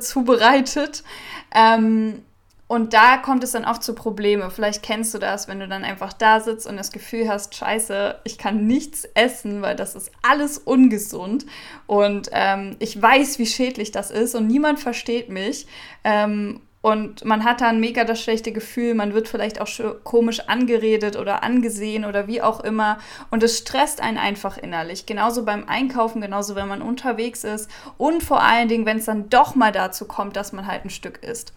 zubereitet. 0.00 1.04
Ähm, 1.54 2.22
und 2.68 2.94
da 2.94 3.18
kommt 3.18 3.44
es 3.44 3.52
dann 3.52 3.66
auch 3.66 3.78
zu 3.78 3.94
Probleme. 3.94 4.50
Vielleicht 4.50 4.82
kennst 4.82 5.12
du 5.12 5.18
das, 5.18 5.46
wenn 5.46 5.60
du 5.60 5.68
dann 5.68 5.84
einfach 5.84 6.14
da 6.14 6.40
sitzt 6.40 6.66
und 6.66 6.78
das 6.78 6.90
Gefühl 6.90 7.28
hast, 7.28 7.54
scheiße, 7.54 8.20
ich 8.24 8.38
kann 8.38 8.66
nichts 8.66 9.04
essen, 9.14 9.60
weil 9.60 9.76
das 9.76 9.94
ist 9.94 10.10
alles 10.22 10.56
ungesund. 10.56 11.44
Und 11.86 12.30
ähm, 12.32 12.76
ich 12.78 13.00
weiß, 13.00 13.38
wie 13.38 13.46
schädlich 13.46 13.92
das 13.92 14.10
ist 14.10 14.34
und 14.34 14.46
niemand 14.46 14.80
versteht 14.80 15.28
mich. 15.28 15.66
Ähm, 16.02 16.62
und 16.86 17.24
man 17.24 17.42
hat 17.42 17.62
dann 17.62 17.80
mega 17.80 18.04
das 18.04 18.22
schlechte 18.22 18.52
Gefühl, 18.52 18.94
man 18.94 19.12
wird 19.12 19.26
vielleicht 19.26 19.60
auch 19.60 19.68
komisch 20.04 20.38
angeredet 20.46 21.16
oder 21.16 21.42
angesehen 21.42 22.04
oder 22.04 22.28
wie 22.28 22.42
auch 22.42 22.60
immer. 22.60 22.98
Und 23.28 23.42
es 23.42 23.58
stresst 23.58 24.00
einen 24.00 24.18
einfach 24.18 24.56
innerlich. 24.56 25.04
Genauso 25.04 25.44
beim 25.44 25.68
Einkaufen, 25.68 26.20
genauso 26.20 26.54
wenn 26.54 26.68
man 26.68 26.82
unterwegs 26.82 27.42
ist. 27.42 27.68
Und 27.98 28.22
vor 28.22 28.40
allen 28.40 28.68
Dingen, 28.68 28.86
wenn 28.86 28.98
es 28.98 29.06
dann 29.06 29.28
doch 29.30 29.56
mal 29.56 29.72
dazu 29.72 30.04
kommt, 30.04 30.36
dass 30.36 30.52
man 30.52 30.68
halt 30.68 30.84
ein 30.84 30.90
Stück 30.90 31.24
isst. 31.24 31.52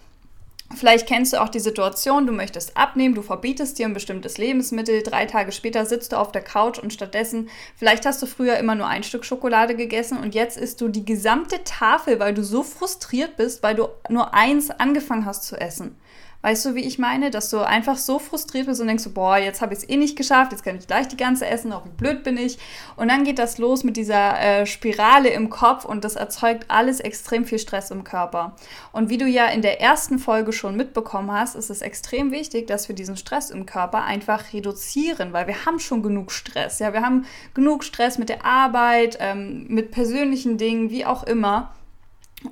Vielleicht 0.76 1.08
kennst 1.08 1.34
du 1.34 1.42
auch 1.42 1.50
die 1.50 1.60
Situation, 1.60 2.28
du 2.28 2.32
möchtest 2.32 2.78
abnehmen, 2.78 3.16
du 3.16 3.24
verbietest 3.24 3.80
dir 3.80 3.88
ein 3.88 3.94
bestimmtes 3.94 4.38
Lebensmittel, 4.38 5.02
drei 5.02 5.26
Tage 5.26 5.52
später 5.52 5.86
sitzt 5.86 6.12
du 6.12 6.18
auf 6.18 6.32
der 6.32 6.44
Couch 6.44 6.78
und 6.78 6.94
stattdessen, 6.94 7.50
vielleicht 7.76 8.06
hast 8.06 8.22
du 8.22 8.28
früher 8.28 8.58
immer 8.58 8.76
nur 8.76 8.88
ein 8.88 9.02
Stück 9.02 9.26
Schokolade 9.26 9.76
gegessen 9.76 10.20
und 10.20 10.36
jetzt 10.36 10.58
isst 10.58 10.80
du 10.80 10.88
die 10.88 11.06
gesamte 11.06 11.64
Tafel, 11.64 12.20
weil 12.20 12.36
du 12.36 12.44
so 12.44 12.62
frustriert 12.62 13.36
bist, 13.36 13.64
weil 13.64 13.76
du 13.76 13.90
nur 14.10 14.36
eins 14.36 14.70
angefangen 14.70 15.26
hast 15.26 15.46
zu 15.46 15.60
essen. 15.60 15.98
Weißt 16.42 16.66
du, 16.66 16.74
wie 16.74 16.86
ich 16.86 16.98
meine? 16.98 17.32
Dass 17.32 17.50
du 17.50 17.60
einfach 17.60 17.98
so 17.98 18.18
frustriert 18.18 18.68
bist 18.68 18.80
und 18.80 18.88
denkst 18.88 19.04
so, 19.04 19.10
boah, 19.10 19.38
jetzt 19.38 19.62
habe 19.62 19.74
ich 19.74 19.80
es 19.80 19.90
eh 19.90 19.98
nicht 19.98 20.16
geschafft, 20.16 20.54
jetzt 20.54 20.64
kann 20.64 20.78
ich 20.78 20.88
gleich 20.88 21.10
die 21.10 21.18
ganze 21.18 21.46
essen, 21.46 21.74
auch 21.74 21.84
wie 21.84 21.90
blöd 21.90 22.24
bin 22.24 22.38
ich. 22.38 22.58
Und 22.96 23.10
dann 23.10 23.26
geht 23.26 23.40
das 23.40 23.58
los 23.58 23.84
mit 23.84 23.98
dieser 23.98 24.40
äh, 24.40 24.66
Spirale 24.66 25.30
im 25.30 25.50
Kopf 25.50 25.84
und 25.84 26.06
das 26.06 26.16
erzeugt 26.16 26.66
alles 26.70 27.02
extrem 27.02 27.44
viel 27.44 27.60
Stress 27.60 27.92
im 27.92 28.06
Körper. 28.06 28.56
Und 28.94 29.10
wie 29.10 29.18
du 29.18 29.26
ja 29.26 29.48
in 29.48 29.62
der 29.62 29.82
ersten 29.82 30.18
Folge 30.18 30.54
schon 30.54 30.78
mitbekommen 30.78 31.32
hast, 31.32 31.56
ist 31.56 31.70
es 31.70 31.82
extrem 31.82 32.32
wichtig, 32.32 32.68
dass 32.68 32.88
wir 32.88 32.96
diesen 32.96 33.18
Stress 33.18 33.50
im 33.50 33.66
Körper 33.66 34.06
einfach 34.06 34.54
reduzieren, 34.54 35.34
weil 35.34 35.48
wir 35.48 35.66
haben 35.66 35.80
schon 35.80 36.02
genug 36.02 36.32
Stress. 36.32 36.80
Ja, 36.80 36.94
wir 36.94 37.02
haben 37.02 37.26
genug 37.54 37.84
Stress 37.84 38.18
mit 38.18 38.30
der 38.30 38.46
Arbeit, 38.46 39.18
ähm, 39.20 39.66
mit 39.68 39.92
persönlichen 39.92 40.58
Dingen, 40.58 40.90
wie 40.90 41.06
auch 41.06 41.24
immer. 41.24 41.74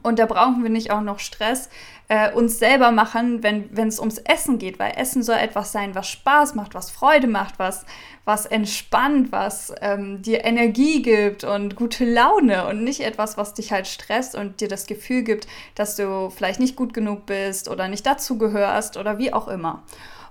Und 0.04 0.20
da 0.20 0.26
brauchen 0.26 0.64
wir 0.64 0.70
nicht 0.70 0.92
auch 0.92 1.02
noch 1.02 1.20
Stress 1.20 1.70
äh, 2.10 2.32
uns 2.32 2.60
selber 2.60 2.92
machen, 2.92 3.42
wenn 3.44 3.88
es 3.88 4.00
ums 4.00 4.18
Essen 4.18 4.58
geht, 4.58 4.80
weil 4.80 4.94
Essen 4.98 5.24
soll 5.24 5.38
etwas 5.38 5.72
sein, 5.72 5.96
was 5.96 6.08
Spaß 6.08 6.56
macht, 6.56 6.74
was 6.74 6.92
Freude 6.92 7.28
macht, 7.28 7.58
was, 7.58 7.86
was 8.26 8.46
entspannt, 8.46 9.32
was 9.32 9.74
ähm, 9.82 10.22
dir 10.22 10.44
Energie 10.44 11.02
gibt 11.02 11.46
und 11.46 11.76
gute 11.76 12.06
Laune 12.06 12.68
und 12.68 12.84
nicht 12.84 13.00
etwas, 13.00 13.38
was 13.38 13.54
dich 13.54 13.72
halt 13.72 13.88
stresst 13.88 14.36
und 14.36 14.60
dir 14.60 14.68
das 14.68 14.88
Gefühl 14.88 15.24
gibt, 15.24 15.48
dass 15.76 15.96
du 15.96 16.30
vielleicht 16.30 16.60
nicht 16.60 16.76
gut 16.76 16.94
genug 16.94 17.26
bist 17.26 17.70
oder 17.70 17.88
nicht 17.88 18.06
dazugehörst 18.06 18.98
oder 18.98 19.18
wie 19.18 19.32
auch 19.32 19.48
immer. 19.48 19.84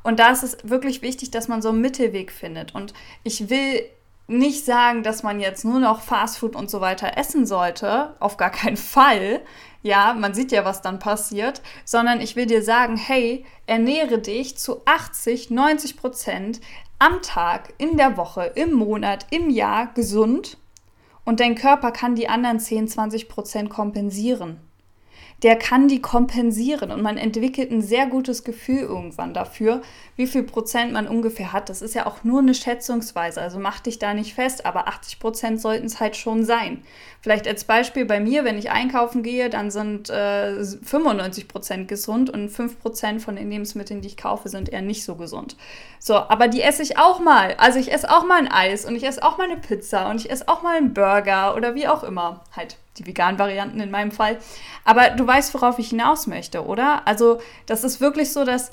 Und 0.02 0.20
da 0.20 0.30
ist 0.30 0.44
es 0.44 0.58
wirklich 0.62 1.02
wichtig, 1.02 1.30
dass 1.30 1.48
man 1.48 1.62
so 1.62 1.70
einen 1.70 1.80
Mittelweg 1.80 2.30
findet. 2.30 2.74
Und 2.74 2.94
ich 3.24 3.50
will 3.50 3.82
nicht 4.28 4.64
sagen, 4.64 5.02
dass 5.02 5.22
man 5.22 5.40
jetzt 5.40 5.64
nur 5.64 5.78
noch 5.78 6.00
Fastfood 6.00 6.56
und 6.56 6.70
so 6.70 6.80
weiter 6.80 7.16
essen 7.16 7.46
sollte, 7.46 8.16
auf 8.18 8.36
gar 8.36 8.50
keinen 8.50 8.76
Fall. 8.76 9.40
Ja, 9.82 10.14
man 10.14 10.34
sieht 10.34 10.50
ja, 10.50 10.64
was 10.64 10.82
dann 10.82 10.98
passiert, 10.98 11.62
sondern 11.84 12.20
ich 12.20 12.34
will 12.34 12.46
dir 12.46 12.62
sagen, 12.62 12.96
hey, 12.96 13.44
ernähre 13.66 14.18
dich 14.18 14.58
zu 14.58 14.82
80, 14.84 15.50
90 15.50 15.96
Prozent 15.96 16.60
am 16.98 17.22
Tag, 17.22 17.74
in 17.78 17.96
der 17.96 18.16
Woche, 18.16 18.52
im 18.54 18.72
Monat, 18.72 19.26
im 19.30 19.50
Jahr 19.50 19.92
gesund. 19.94 20.58
Und 21.24 21.40
dein 21.40 21.54
Körper 21.54 21.92
kann 21.92 22.14
die 22.14 22.28
anderen 22.28 22.58
10, 22.58 22.88
20 22.88 23.28
Prozent 23.28 23.70
kompensieren 23.70 24.60
der 25.42 25.56
kann 25.56 25.86
die 25.86 26.00
kompensieren 26.00 26.90
und 26.90 27.02
man 27.02 27.18
entwickelt 27.18 27.70
ein 27.70 27.82
sehr 27.82 28.06
gutes 28.06 28.42
Gefühl 28.42 28.78
irgendwann 28.78 29.34
dafür, 29.34 29.82
wie 30.16 30.26
viel 30.26 30.42
Prozent 30.42 30.92
man 30.92 31.06
ungefähr 31.06 31.52
hat. 31.52 31.68
Das 31.68 31.82
ist 31.82 31.94
ja 31.94 32.06
auch 32.06 32.24
nur 32.24 32.40
eine 32.40 32.54
Schätzungsweise, 32.54 33.42
also 33.42 33.58
mach 33.58 33.80
dich 33.80 33.98
da 33.98 34.14
nicht 34.14 34.34
fest, 34.34 34.64
aber 34.64 34.88
80 34.88 35.18
Prozent 35.18 35.60
sollten 35.60 35.86
es 35.86 36.00
halt 36.00 36.16
schon 36.16 36.44
sein. 36.44 36.82
Vielleicht 37.20 37.46
als 37.46 37.64
Beispiel 37.64 38.06
bei 38.06 38.18
mir, 38.18 38.44
wenn 38.44 38.56
ich 38.56 38.70
einkaufen 38.70 39.22
gehe, 39.22 39.50
dann 39.50 39.70
sind 39.70 40.08
äh, 40.08 40.64
95 40.64 41.48
Prozent 41.48 41.88
gesund 41.88 42.30
und 42.30 42.48
5 42.48 42.80
Prozent 42.80 43.20
von 43.20 43.36
den 43.36 43.50
Lebensmitteln, 43.50 44.00
die 44.00 44.08
ich 44.08 44.16
kaufe, 44.16 44.48
sind 44.48 44.70
eher 44.70 44.82
nicht 44.82 45.04
so 45.04 45.16
gesund. 45.16 45.56
So, 45.98 46.14
aber 46.14 46.48
die 46.48 46.62
esse 46.62 46.82
ich 46.82 46.98
auch 46.98 47.20
mal. 47.20 47.54
Also 47.58 47.78
ich 47.78 47.92
esse 47.92 48.10
auch 48.10 48.24
mal 48.24 48.38
ein 48.38 48.50
Eis 48.50 48.86
und 48.86 48.96
ich 48.96 49.04
esse 49.04 49.22
auch 49.22 49.36
mal 49.36 49.50
eine 49.50 49.58
Pizza 49.58 50.08
und 50.08 50.20
ich 50.20 50.30
esse 50.30 50.48
auch 50.48 50.62
mal 50.62 50.76
einen 50.76 50.94
Burger 50.94 51.54
oder 51.56 51.74
wie 51.74 51.88
auch 51.88 52.04
immer. 52.04 52.42
Halt 52.56 52.78
die 52.98 53.06
veganen 53.06 53.38
Varianten 53.38 53.80
in 53.80 53.90
meinem 53.90 54.10
Fall. 54.10 54.38
Aber 54.84 55.10
du 55.10 55.26
weißt, 55.26 55.54
worauf 55.54 55.78
ich 55.78 55.90
hinaus 55.90 56.26
möchte, 56.26 56.64
oder? 56.64 57.06
Also, 57.06 57.40
das 57.66 57.84
ist 57.84 58.00
wirklich 58.00 58.32
so, 58.32 58.44
dass 58.44 58.70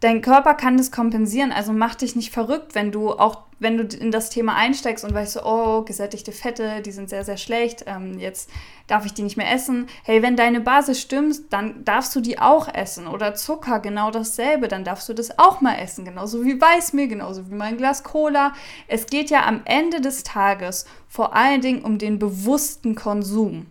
dein 0.00 0.20
Körper 0.20 0.54
kann 0.54 0.76
das 0.76 0.90
kompensieren. 0.90 1.52
Also 1.52 1.72
mach 1.72 1.94
dich 1.94 2.16
nicht 2.16 2.32
verrückt, 2.32 2.74
wenn 2.74 2.92
du 2.92 3.12
auch, 3.12 3.42
wenn 3.58 3.78
du 3.78 3.96
in 3.96 4.10
das 4.10 4.28
Thema 4.28 4.54
einsteigst 4.54 5.04
und 5.04 5.14
weißt 5.14 5.34
so, 5.34 5.44
oh, 5.44 5.82
gesättigte 5.82 6.32
Fette, 6.32 6.82
die 6.82 6.92
sind 6.92 7.08
sehr, 7.08 7.24
sehr 7.24 7.38
schlecht, 7.38 7.84
ähm, 7.86 8.18
jetzt 8.18 8.50
darf 8.86 9.06
ich 9.06 9.14
die 9.14 9.22
nicht 9.22 9.36
mehr 9.36 9.50
essen. 9.50 9.88
Hey, 10.04 10.22
wenn 10.22 10.36
deine 10.36 10.60
Basis 10.60 11.00
stimmt, 11.00 11.52
dann 11.52 11.84
darfst 11.84 12.14
du 12.14 12.20
die 12.20 12.38
auch 12.38 12.72
essen. 12.72 13.06
Oder 13.06 13.34
Zucker, 13.34 13.80
genau 13.80 14.10
dasselbe, 14.10 14.68
dann 14.68 14.84
darfst 14.84 15.08
du 15.08 15.14
das 15.14 15.38
auch 15.38 15.60
mal 15.60 15.76
essen. 15.76 16.04
Genauso 16.04 16.44
wie 16.44 16.60
Weißmehl, 16.60 17.08
genauso 17.08 17.50
wie 17.50 17.54
mein 17.54 17.78
Glas 17.78 18.04
Cola. 18.04 18.52
Es 18.88 19.06
geht 19.06 19.30
ja 19.30 19.46
am 19.46 19.62
Ende 19.64 20.00
des 20.00 20.22
Tages 20.22 20.86
vor 21.08 21.34
allen 21.34 21.62
Dingen 21.62 21.82
um 21.82 21.98
den 21.98 22.18
bewussten 22.18 22.94
Konsum. 22.94 23.66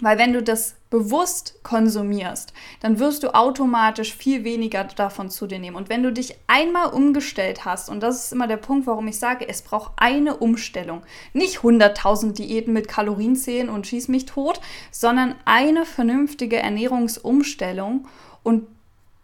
Weil 0.00 0.18
wenn 0.18 0.32
du 0.32 0.42
das 0.42 0.74
bewusst 0.94 1.58
konsumierst, 1.64 2.52
dann 2.78 3.00
wirst 3.00 3.24
du 3.24 3.34
automatisch 3.34 4.14
viel 4.14 4.44
weniger 4.44 4.84
davon 4.84 5.28
zu 5.28 5.48
dir 5.48 5.58
nehmen. 5.58 5.74
Und 5.74 5.88
wenn 5.88 6.04
du 6.04 6.12
dich 6.12 6.36
einmal 6.46 6.90
umgestellt 6.90 7.64
hast, 7.64 7.88
und 7.88 8.00
das 8.00 8.26
ist 8.26 8.32
immer 8.32 8.46
der 8.46 8.58
Punkt, 8.58 8.86
warum 8.86 9.08
ich 9.08 9.18
sage, 9.18 9.48
es 9.48 9.62
braucht 9.62 9.90
eine 9.96 10.36
Umstellung. 10.36 11.02
Nicht 11.32 11.58
100.000 11.58 12.34
Diäten 12.34 12.72
mit 12.72 12.86
Kalorienzählen 12.86 13.70
und 13.70 13.88
schieß 13.88 14.06
mich 14.06 14.26
tot, 14.26 14.60
sondern 14.92 15.34
eine 15.44 15.84
vernünftige 15.84 16.58
Ernährungsumstellung 16.58 18.06
und 18.44 18.68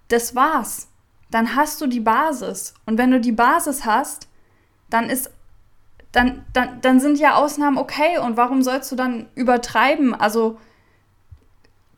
das 0.08 0.34
war's. 0.34 0.88
Dann 1.30 1.54
hast 1.54 1.80
du 1.80 1.86
die 1.86 2.00
Basis. 2.00 2.74
Und 2.84 2.98
wenn 2.98 3.12
du 3.12 3.20
die 3.20 3.30
Basis 3.30 3.84
hast, 3.84 4.26
dann 4.88 5.08
ist 5.08 5.30
dann, 6.10 6.44
dann, 6.52 6.80
dann 6.80 6.98
sind 6.98 7.20
ja 7.20 7.36
Ausnahmen 7.36 7.78
okay 7.78 8.18
und 8.18 8.36
warum 8.36 8.64
sollst 8.64 8.90
du 8.90 8.96
dann 8.96 9.28
übertreiben? 9.36 10.12
Also 10.12 10.58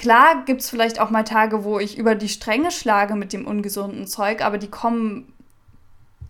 klar 0.03 0.45
gibt 0.45 0.61
es 0.61 0.69
vielleicht 0.69 1.01
auch 1.01 1.11
mal 1.11 1.23
Tage, 1.23 1.65
wo 1.65 1.79
ich 1.79 1.97
über 1.97 2.15
die 2.15 2.29
Stränge 2.29 2.71
schlage 2.71 3.15
mit 3.15 3.33
dem 3.33 3.47
ungesunden 3.47 4.07
Zeug, 4.07 4.45
aber 4.45 4.59
die 4.59 4.69
kommen, 4.69 5.33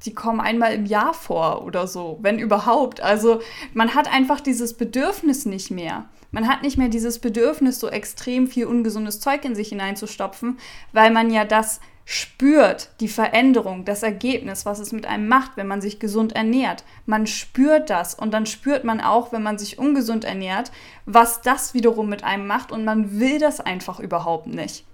die 0.05 0.15
kommen 0.15 0.41
einmal 0.41 0.75
im 0.75 0.85
Jahr 0.85 1.15
vor 1.15 1.65
oder 1.65 1.87
so, 1.89 2.19
wenn 2.21 2.39
überhaupt. 2.39 3.01
Also 3.01 3.41
man 3.73 3.95
hat 3.95 4.13
einfach 4.13 4.41
dieses 4.41 4.77
Bedürfnis 4.77 5.47
nicht 5.47 5.71
mehr. 5.71 6.05
Man 6.31 6.49
hat 6.49 6.63
nicht 6.63 6.77
mehr 6.77 6.89
dieses 6.89 7.19
Bedürfnis, 7.19 7.81
so 7.81 7.89
extrem 7.89 8.47
viel 8.47 8.67
ungesundes 8.67 9.21
Zeug 9.21 9.45
in 9.45 9.55
sich 9.55 9.71
hineinzustopfen, 9.71 10.59
weil 10.93 11.11
man 11.11 11.31
ja 11.31 11.45
das 11.45 11.81
spürt 12.05 12.91
die 13.01 13.09
Veränderung, 13.09 13.85
das 13.85 14.03
Ergebnis, 14.03 14.67
was 14.67 14.79
es 14.79 14.93
mit 14.93 15.07
einem 15.07 15.29
macht, 15.29 15.57
wenn 15.57 15.67
man 15.67 15.81
sich 15.81 16.01
gesund 16.01 16.33
ernährt. 16.33 16.85
Man 17.07 17.27
spürt 17.27 17.91
das 17.91 18.15
und 18.15 18.33
dann 18.33 18.47
spürt 18.47 18.85
man 18.85 19.01
auch, 19.01 19.33
wenn 19.33 19.43
man 19.43 19.59
sich 19.59 19.79
ungesund 19.79 20.25
ernährt, 20.25 20.73
was 21.07 21.43
das 21.43 21.75
wiederum 21.75 22.09
mit 22.09 22.25
einem 22.25 22.47
macht 22.47 22.73
und 22.73 22.85
man 22.85 23.21
will 23.21 23.39
das 23.39 23.61
einfach 23.61 24.01
überhaupt 24.01 24.47
nicht. 24.47 24.85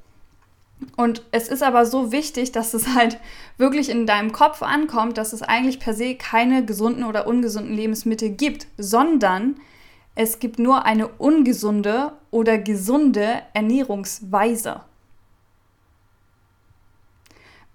Und 0.97 1.23
es 1.33 1.49
ist 1.49 1.63
aber 1.63 1.87
so 1.87 2.13
wichtig, 2.13 2.53
dass 2.53 2.73
es 2.75 2.95
halt 2.95 3.19
wirklich 3.57 3.89
in 3.89 4.07
deinem 4.07 4.33
Kopf 4.33 4.63
ankommt, 4.63 5.19
dass 5.19 5.33
es 5.33 5.43
eigentlich 5.43 5.81
per 5.81 5.95
se 5.95 6.15
keine 6.15 6.65
gesunden 6.65 7.05
oder 7.05 7.27
ungesunden 7.27 7.75
Lebensmittel 7.75 8.31
gibt, 8.31 8.69
sondern 8.77 9.57
es 10.15 10.39
gibt 10.39 10.59
nur 10.59 10.85
eine 10.85 11.09
ungesunde 11.09 12.13
oder 12.31 12.59
gesunde 12.59 13.43
Ernährungsweise. 13.55 14.83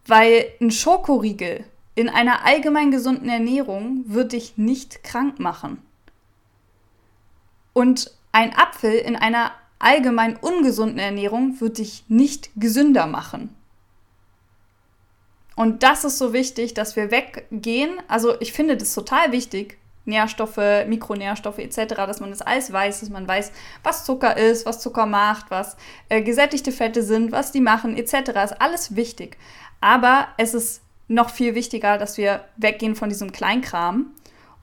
Weil 0.06 0.46
ein 0.60 0.72
Schokoriegel 0.72 1.66
in 1.96 2.10
einer 2.10 2.46
allgemein 2.46 2.92
gesunden 2.92 3.30
Ernährung 3.30 4.04
wird 4.08 4.34
dich 4.34 4.58
nicht 4.58 5.04
krank 5.04 5.40
machen. 5.40 5.82
Und 7.74 8.12
ein 8.32 8.56
Apfel 8.56 8.94
in 8.94 9.16
einer 9.16 9.52
allgemein 9.80 10.38
ungesunden 10.38 11.00
Ernährung 11.00 11.60
wird 11.60 11.78
dich 11.78 12.06
nicht 12.08 12.50
gesünder 12.56 13.06
machen. 13.06 13.56
Und 15.56 15.84
das 15.84 16.04
ist 16.04 16.18
so 16.18 16.34
wichtig, 16.34 16.74
dass 16.74 16.96
wir 16.96 17.12
weggehen. 17.12 18.02
Also 18.08 18.40
ich 18.42 18.54
finde 18.54 18.76
das 18.76 18.94
total 18.94 19.32
wichtig, 19.32 19.78
Nährstoffe, 20.06 20.86
Mikronährstoffe 20.88 21.60
etc., 21.60 21.96
dass 21.96 22.20
man 22.20 22.30
das 22.30 22.42
alles 22.42 22.72
weiß, 22.72 23.00
dass 23.00 23.10
man 23.10 23.28
weiß, 23.28 23.52
was 23.84 24.06
Zucker 24.06 24.36
ist, 24.38 24.66
was 24.66 24.80
Zucker 24.80 25.06
macht, 25.06 25.50
was 25.50 25.78
äh, 26.10 26.22
gesättigte 26.22 26.72
Fette 26.72 27.04
sind, 27.04 27.32
was 27.32 27.52
die 27.52 27.62
machen 27.62 27.96
etc. 27.98 28.14
Ist 28.44 28.62
alles 28.62 28.96
wichtig. 28.96 29.38
Aber 29.80 30.28
es 30.38 30.54
ist 30.54 30.82
noch 31.08 31.30
viel 31.30 31.56
wichtiger, 31.56 31.98
dass 31.98 32.18
wir 32.18 32.44
weggehen 32.58 32.96
von 32.96 33.10
diesem 33.10 33.32
Kleinkram 33.32 34.12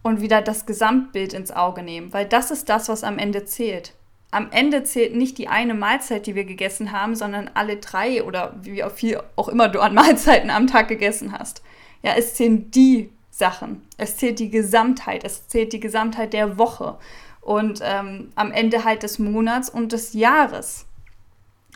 und 0.02 0.20
wieder 0.20 0.42
das 0.42 0.66
Gesamtbild 0.66 1.32
ins 1.32 1.52
Auge 1.52 1.82
nehmen, 1.82 2.12
weil 2.12 2.26
das 2.26 2.50
ist 2.50 2.68
das, 2.68 2.88
was 2.88 3.04
am 3.04 3.18
Ende 3.18 3.44
zählt. 3.44 3.94
Am 4.30 4.50
Ende 4.52 4.84
zählt 4.84 5.14
nicht 5.14 5.38
die 5.38 5.48
eine 5.48 5.74
Mahlzeit, 5.74 6.26
die 6.26 6.34
wir 6.34 6.44
gegessen 6.44 6.92
haben, 6.92 7.16
sondern 7.16 7.50
alle 7.54 7.76
drei 7.76 8.22
oder 8.22 8.54
wie 8.62 8.82
viel 8.94 9.20
auch 9.36 9.48
immer 9.48 9.68
du 9.68 9.80
an 9.80 9.94
Mahlzeiten 9.94 10.50
am 10.50 10.66
Tag 10.66 10.88
gegessen 10.88 11.32
hast. 11.36 11.62
Ja, 12.02 12.14
es 12.16 12.34
zählen 12.34 12.70
die 12.70 13.10
Sachen. 13.40 13.82
Es 13.96 14.16
zählt 14.16 14.38
die 14.38 14.50
Gesamtheit. 14.50 15.24
Es 15.24 15.48
zählt 15.48 15.72
die 15.72 15.80
Gesamtheit 15.80 16.32
der 16.32 16.56
Woche 16.58 16.98
und 17.40 17.80
ähm, 17.82 18.30
am 18.36 18.52
Ende 18.52 18.84
halt 18.84 19.02
des 19.02 19.18
Monats 19.18 19.68
und 19.68 19.90
des 19.90 20.12
Jahres. 20.12 20.86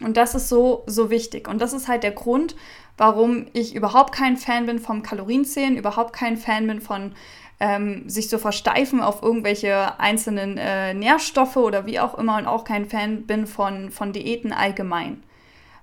Und 0.01 0.17
das 0.17 0.37
ist 0.37 0.49
so, 0.49 0.85
so 0.87 1.11
wichtig. 1.11 1.49
Und 1.49 1.61
das 1.61 1.73
ist 1.73 1.89
halt 1.89 2.05
der 2.05 2.13
Grund, 2.13 2.55
warum 2.97 3.47
ich 3.53 3.75
überhaupt 3.75 4.15
kein 4.15 4.37
Fan 4.37 4.67
bin 4.67 4.79
vom 4.79 5.03
Kalorienzählen, 5.03 5.77
überhaupt 5.77 6.13
kein 6.13 6.37
Fan 6.37 6.67
bin 6.69 6.81
von 6.81 7.13
ähm, 7.61 8.09
sich 8.09 8.29
so 8.29 8.39
versteifen 8.39 9.01
auf 9.01 9.23
irgendwelche 9.23 9.99
einzelnen 9.99 10.59
äh, 10.59 10.95
Nährstoffe 10.95 11.57
oder 11.57 11.87
wie 11.87 12.01
auch 12.01 12.19
immer 12.19 12.39
und 12.39 12.47
auch 12.47 12.65
kein 12.65 12.87
Fan 12.87 13.27
bin 13.27 13.47
von, 13.47 13.91
von 13.91 14.13
Diäten 14.13 14.53
allgemein. 14.53 15.23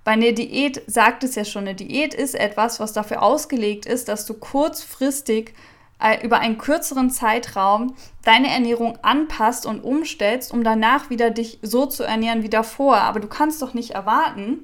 Bei 0.03 0.11
einer 0.11 0.31
Diät 0.31 0.81
sagt 0.88 1.23
es 1.23 1.35
ja 1.35 1.45
schon, 1.45 1.63
eine 1.63 1.75
Diät 1.75 2.13
ist 2.13 2.33
etwas, 2.33 2.79
was 2.79 2.91
dafür 2.91 3.21
ausgelegt 3.21 3.85
ist, 3.85 4.07
dass 4.07 4.25
du 4.25 4.33
kurzfristig 4.33 5.53
über 6.24 6.39
einen 6.39 6.58
kürzeren 6.58 7.10
Zeitraum 7.10 7.96
deine 8.24 8.50
Ernährung 8.50 8.98
anpasst 9.01 9.65
und 9.65 9.84
umstellst, 9.84 10.51
um 10.51 10.63
danach 10.63 11.10
wieder 11.10 11.29
dich 11.29 11.60
so 11.62 11.86
zu 11.86 12.03
ernähren 12.03 12.43
wie 12.43 12.50
davor. 12.50 12.98
Aber 12.98 13.20
du 13.20 13.27
kannst 13.27 13.62
doch 13.62 13.74
nicht 13.74 13.91
erwarten, 13.91 14.60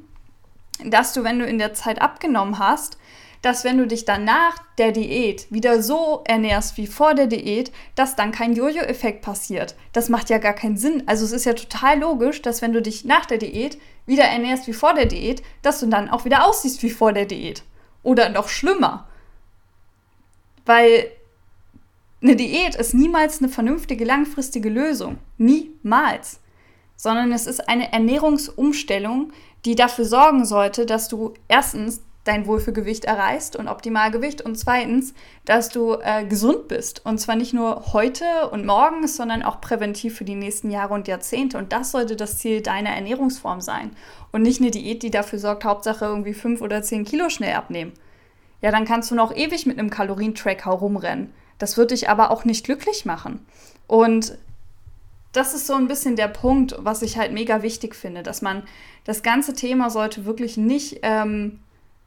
dass 0.84 1.14
du, 1.14 1.24
wenn 1.24 1.40
du 1.40 1.46
in 1.46 1.58
der 1.58 1.74
Zeit 1.74 2.02
abgenommen 2.02 2.60
hast, 2.60 2.98
dass 3.42 3.64
wenn 3.64 3.78
du 3.78 3.88
dich 3.88 4.06
dann 4.06 4.26
nach 4.26 4.58
der 4.78 4.92
Diät 4.92 5.52
wieder 5.52 5.82
so 5.84 6.24
ernährst 6.26 6.78
wie 6.78 6.88
vor 6.88 7.14
der 7.14 7.28
Diät, 7.28 7.72
dass 7.96 8.16
dann 8.16 8.32
kein 8.32 8.54
Jojo-Effekt 8.54 9.22
passiert. 9.22 9.76
Das 9.94 10.10
macht 10.10 10.30
ja 10.30 10.38
gar 10.38 10.54
keinen 10.54 10.78
Sinn. 10.78 11.04
Also 11.06 11.26
es 11.26 11.32
ist 11.32 11.46
ja 11.46 11.54
total 11.54 12.00
logisch, 12.00 12.42
dass 12.42 12.62
wenn 12.62 12.74
du 12.74 12.82
dich 12.82 13.06
nach 13.06 13.26
der 13.26 13.38
Diät 13.38 13.78
wieder 14.06 14.24
ernährst 14.24 14.68
wie 14.68 14.74
vor 14.74 14.94
der 14.94 15.06
Diät, 15.06 15.44
dass 15.62 15.80
du 15.80 15.88
dann 15.88 16.10
auch 16.10 16.26
wieder 16.26 16.48
aussiehst 16.48 16.82
wie 16.84 16.90
vor 16.90 17.14
der 17.14 17.26
Diät. 17.26 17.64
Oder 18.04 18.30
noch 18.30 18.50
schlimmer. 18.50 19.08
Weil 20.66 21.12
eine 22.28 22.36
Diät 22.36 22.76
ist 22.76 22.94
niemals 22.94 23.40
eine 23.40 23.48
vernünftige, 23.48 24.04
langfristige 24.04 24.70
Lösung. 24.70 25.18
Niemals. 25.38 26.42
sondern 27.00 27.32
es 27.32 27.46
ist 27.46 27.70
eine 27.70 27.94
Ernährungsumstellung, 27.94 29.32
die 29.66 29.76
dafür 29.76 30.04
sorgen 30.04 30.46
sollte, 30.46 30.86
dass 30.88 31.08
du 31.08 31.36
erstens 31.48 32.02
dein 32.24 32.48
Wohlfühlgewicht 32.48 33.06
erreichst 33.06 33.56
und 33.56 33.68
Optimalgewicht 33.68 34.42
und 34.42 34.58
zweitens, 34.58 35.14
dass 35.46 35.70
du 35.70 35.94
äh, 36.02 36.26
gesund 36.26 36.68
bist 36.68 37.06
und 37.06 37.20
zwar 37.20 37.36
nicht 37.36 37.54
nur 37.54 37.94
heute 37.94 38.50
und 38.52 38.66
morgen, 38.66 39.08
sondern 39.08 39.44
auch 39.44 39.62
präventiv 39.62 40.18
für 40.18 40.26
die 40.26 40.36
nächsten 40.36 40.72
Jahre 40.72 40.96
und 40.96 41.08
Jahrzehnte 41.08 41.58
und 41.58 41.72
das 41.72 41.92
sollte 41.92 42.16
das 42.16 42.40
Ziel 42.40 42.62
deiner 42.62 42.90
Ernährungsform 42.90 43.62
sein 43.62 43.92
und 44.32 44.42
nicht 44.42 44.60
eine 44.60 44.72
Diät, 44.72 45.04
die 45.04 45.12
dafür 45.12 45.40
sorgt, 45.40 45.64
Hauptsache 45.64 46.04
irgendwie 46.04 46.34
fünf 46.34 46.62
oder 46.62 46.82
zehn 46.82 47.06
Kilo 47.06 47.30
schnell 47.30 47.56
abnehmen. 47.56 47.94
Ja, 48.62 48.72
dann 48.72 48.86
kannst 48.86 49.12
du 49.12 49.16
noch 49.16 49.34
ewig 49.34 49.68
mit 49.68 49.78
einem 49.80 49.92
Kalorientrack 49.92 50.66
herumrennen. 50.66 51.32
Das 51.58 51.78
wird 51.78 51.92
dich 51.92 52.10
aber 52.10 52.32
auch 52.32 52.46
nicht 52.46 52.66
glücklich 52.66 53.06
machen. 53.06 53.46
Und 53.88 54.38
das 55.32 55.54
ist 55.54 55.68
so 55.68 55.74
ein 55.74 55.88
bisschen 55.88 56.16
der 56.16 56.28
Punkt, 56.28 56.76
was 56.80 57.02
ich 57.02 57.18
halt 57.18 57.32
mega 57.32 57.62
wichtig 57.62 57.96
finde, 57.96 58.24
dass 58.24 58.42
man 58.42 58.64
das 59.06 59.24
ganze 59.24 59.54
Thema 59.54 59.90
sollte 59.90 60.26
wirklich 60.26 60.58
nicht 60.58 61.00
ähm, 61.04 61.60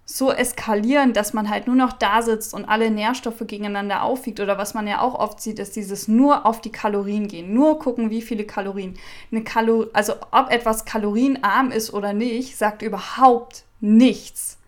so 0.04 0.32
eskalieren, 0.32 1.12
dass 1.12 1.32
man 1.32 1.48
halt 1.48 1.68
nur 1.68 1.76
noch 1.76 1.92
da 1.92 2.22
sitzt 2.22 2.52
und 2.52 2.64
alle 2.64 2.90
Nährstoffe 2.90 3.44
gegeneinander 3.46 4.02
aufwiegt. 4.02 4.40
Oder 4.40 4.58
was 4.58 4.74
man 4.74 4.88
ja 4.88 5.00
auch 5.00 5.14
oft 5.14 5.40
sieht, 5.40 5.60
ist 5.60 5.76
dieses 5.76 6.08
nur 6.08 6.46
auf 6.46 6.60
die 6.60 6.72
Kalorien 6.72 7.28
gehen, 7.28 7.54
nur 7.54 7.78
gucken, 7.78 8.10
wie 8.10 8.22
viele 8.22 8.44
Kalorien. 8.44 8.98
Eine 9.30 9.44
Kalor 9.44 9.86
also 9.92 10.14
ob 10.32 10.50
etwas 10.50 10.84
kalorienarm 10.84 11.70
ist 11.70 11.94
oder 11.94 12.12
nicht, 12.12 12.56
sagt 12.56 12.82
überhaupt 12.82 13.64
nichts 13.80 14.58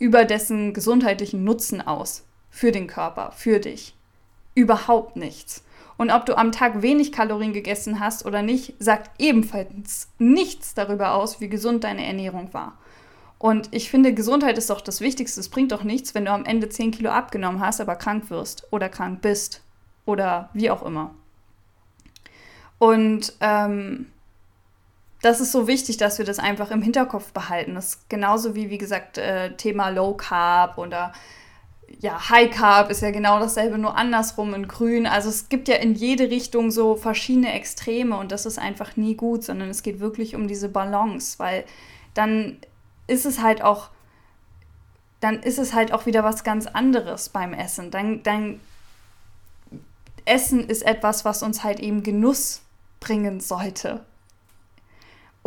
über 0.00 0.24
dessen 0.24 0.74
gesundheitlichen 0.74 1.44
Nutzen 1.44 1.80
aus. 1.80 2.24
Für 2.50 2.72
den 2.72 2.88
Körper, 2.88 3.32
für 3.36 3.60
dich. 3.60 3.94
Überhaupt 4.58 5.14
nichts. 5.14 5.62
Und 5.98 6.10
ob 6.10 6.26
du 6.26 6.36
am 6.36 6.50
Tag 6.50 6.82
wenig 6.82 7.12
Kalorien 7.12 7.52
gegessen 7.52 8.00
hast 8.00 8.26
oder 8.26 8.42
nicht, 8.42 8.74
sagt 8.80 9.12
ebenfalls 9.20 10.08
nichts 10.18 10.74
darüber 10.74 11.14
aus, 11.14 11.40
wie 11.40 11.48
gesund 11.48 11.84
deine 11.84 12.04
Ernährung 12.04 12.52
war. 12.52 12.76
Und 13.38 13.68
ich 13.70 13.88
finde, 13.88 14.12
Gesundheit 14.12 14.58
ist 14.58 14.68
doch 14.68 14.80
das 14.80 15.00
Wichtigste. 15.00 15.38
Es 15.38 15.48
bringt 15.48 15.70
doch 15.70 15.84
nichts, 15.84 16.12
wenn 16.16 16.24
du 16.24 16.32
am 16.32 16.44
Ende 16.44 16.68
10 16.68 16.90
Kilo 16.90 17.10
abgenommen 17.10 17.60
hast, 17.60 17.80
aber 17.80 17.94
krank 17.94 18.30
wirst 18.30 18.66
oder 18.72 18.88
krank 18.88 19.22
bist 19.22 19.62
oder 20.06 20.50
wie 20.54 20.72
auch 20.72 20.82
immer. 20.84 21.14
Und 22.78 23.34
ähm, 23.40 24.06
das 25.22 25.38
ist 25.38 25.52
so 25.52 25.68
wichtig, 25.68 25.98
dass 25.98 26.18
wir 26.18 26.24
das 26.24 26.40
einfach 26.40 26.72
im 26.72 26.82
Hinterkopf 26.82 27.32
behalten. 27.32 27.76
Das 27.76 27.90
ist 27.90 28.10
genauso 28.10 28.56
wie, 28.56 28.70
wie 28.70 28.78
gesagt, 28.78 29.18
äh, 29.18 29.54
Thema 29.56 29.90
Low 29.90 30.14
Carb 30.14 30.78
oder 30.78 31.12
ja, 32.00 32.28
High 32.28 32.50
Carb 32.50 32.90
ist 32.90 33.02
ja 33.02 33.10
genau 33.10 33.40
dasselbe, 33.40 33.78
nur 33.78 33.96
andersrum 33.96 34.54
in 34.54 34.68
grün. 34.68 35.06
Also 35.06 35.28
es 35.28 35.48
gibt 35.48 35.68
ja 35.68 35.76
in 35.76 35.94
jede 35.94 36.30
Richtung 36.30 36.70
so 36.70 36.94
verschiedene 36.96 37.52
Extreme 37.52 38.16
und 38.16 38.30
das 38.30 38.46
ist 38.46 38.58
einfach 38.58 38.96
nie 38.96 39.16
gut, 39.16 39.44
sondern 39.44 39.68
es 39.68 39.82
geht 39.82 40.00
wirklich 40.00 40.36
um 40.36 40.46
diese 40.46 40.68
Balance, 40.68 41.38
weil 41.38 41.64
dann 42.14 42.58
ist 43.06 43.26
es 43.26 43.42
halt 43.42 43.62
auch, 43.62 43.88
dann 45.20 45.40
ist 45.42 45.58
es 45.58 45.74
halt 45.74 45.92
auch 45.92 46.06
wieder 46.06 46.22
was 46.22 46.44
ganz 46.44 46.66
anderes 46.66 47.30
beim 47.30 47.52
Essen. 47.52 47.90
Dann, 47.90 48.22
dann 48.22 48.60
Essen 50.24 50.68
ist 50.68 50.82
etwas, 50.82 51.24
was 51.24 51.42
uns 51.42 51.64
halt 51.64 51.80
eben 51.80 52.02
Genuss 52.02 52.62
bringen 53.00 53.40
sollte. 53.40 54.04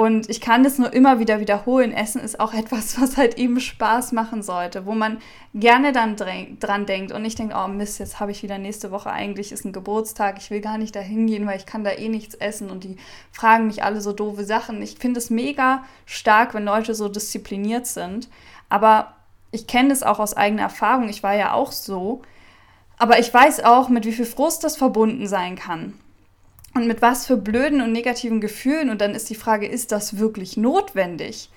Und 0.02 0.32
ich 0.32 0.42
kann 0.42 0.64
das 0.64 0.80
nur 0.80 0.92
immer 0.94 1.20
wieder 1.20 1.40
wiederholen. 1.40 1.94
Essen 1.94 2.22
ist 2.22 2.40
auch 2.40 2.54
etwas, 2.56 3.00
was 3.00 3.18
halt 3.18 3.38
eben 3.38 3.60
Spaß 3.60 4.14
machen 4.14 4.42
sollte, 4.42 4.88
wo 4.88 4.94
man 4.94 5.20
gerne 5.54 5.92
dann 5.92 6.16
dran 6.16 6.88
denkt 6.88 7.12
und 7.12 7.22
nicht 7.22 7.38
denkt, 7.38 7.54
oh 7.56 7.68
Mist, 7.68 8.00
jetzt 8.00 8.20
habe 8.20 8.32
ich 8.32 8.42
wieder 8.42 8.58
nächste 8.58 8.90
Woche 8.90 9.12
eigentlich 9.12 9.52
ist 9.52 9.64
ein 9.64 9.74
Geburtstag, 9.74 10.40
ich 10.40 10.50
will 10.50 10.60
gar 10.60 10.80
nicht 10.80 10.96
dahin 10.96 11.28
gehen, 11.28 11.46
weil 11.46 11.60
ich 11.60 11.68
kann 11.68 11.84
da 11.84 11.92
eh 11.92 12.10
nichts 12.10 12.34
essen 12.34 12.72
und 12.72 12.84
die 12.84 12.98
fragen 13.32 13.68
mich 13.68 13.84
alle 13.84 14.02
so 14.02 14.12
doofe 14.12 14.44
Sachen. 14.44 14.82
Ich 14.82 14.98
finde 14.98 15.20
es 15.20 15.30
mega 15.30 15.84
stark, 16.08 16.56
wenn 16.56 16.66
Leute 16.66 16.96
so 16.96 17.08
diszipliniert 17.08 17.86
sind, 17.86 18.28
aber 18.70 19.14
ich 19.52 19.68
kenne 19.68 19.90
das 19.90 20.02
auch 20.02 20.18
aus 20.18 20.36
eigener 20.36 20.64
Erfahrung. 20.64 21.10
Ich 21.10 21.22
war 21.22 21.36
ja 21.36 21.54
auch 21.54 21.72
so, 21.72 22.24
aber 22.98 23.20
ich 23.20 23.32
weiß 23.32 23.64
auch, 23.66 23.88
mit 23.88 24.06
wie 24.06 24.14
viel 24.14 24.26
Frust 24.26 24.64
das 24.64 24.78
verbunden 24.78 25.28
sein 25.28 25.58
kann 25.58 25.94
und 26.74 26.88
mit 26.88 27.02
was 27.02 27.26
für 27.26 27.38
blöden 27.38 27.82
und 27.82 27.92
negativen 27.92 28.42
Gefühlen. 28.42 28.90
Und 28.90 29.02
dann 29.02 29.16
ist 29.16 29.30
die 29.30 29.36
Frage, 29.36 29.68
ist 29.68 29.92
das 29.92 30.18
wirklich 30.18 30.58
notwendig? 30.58 31.50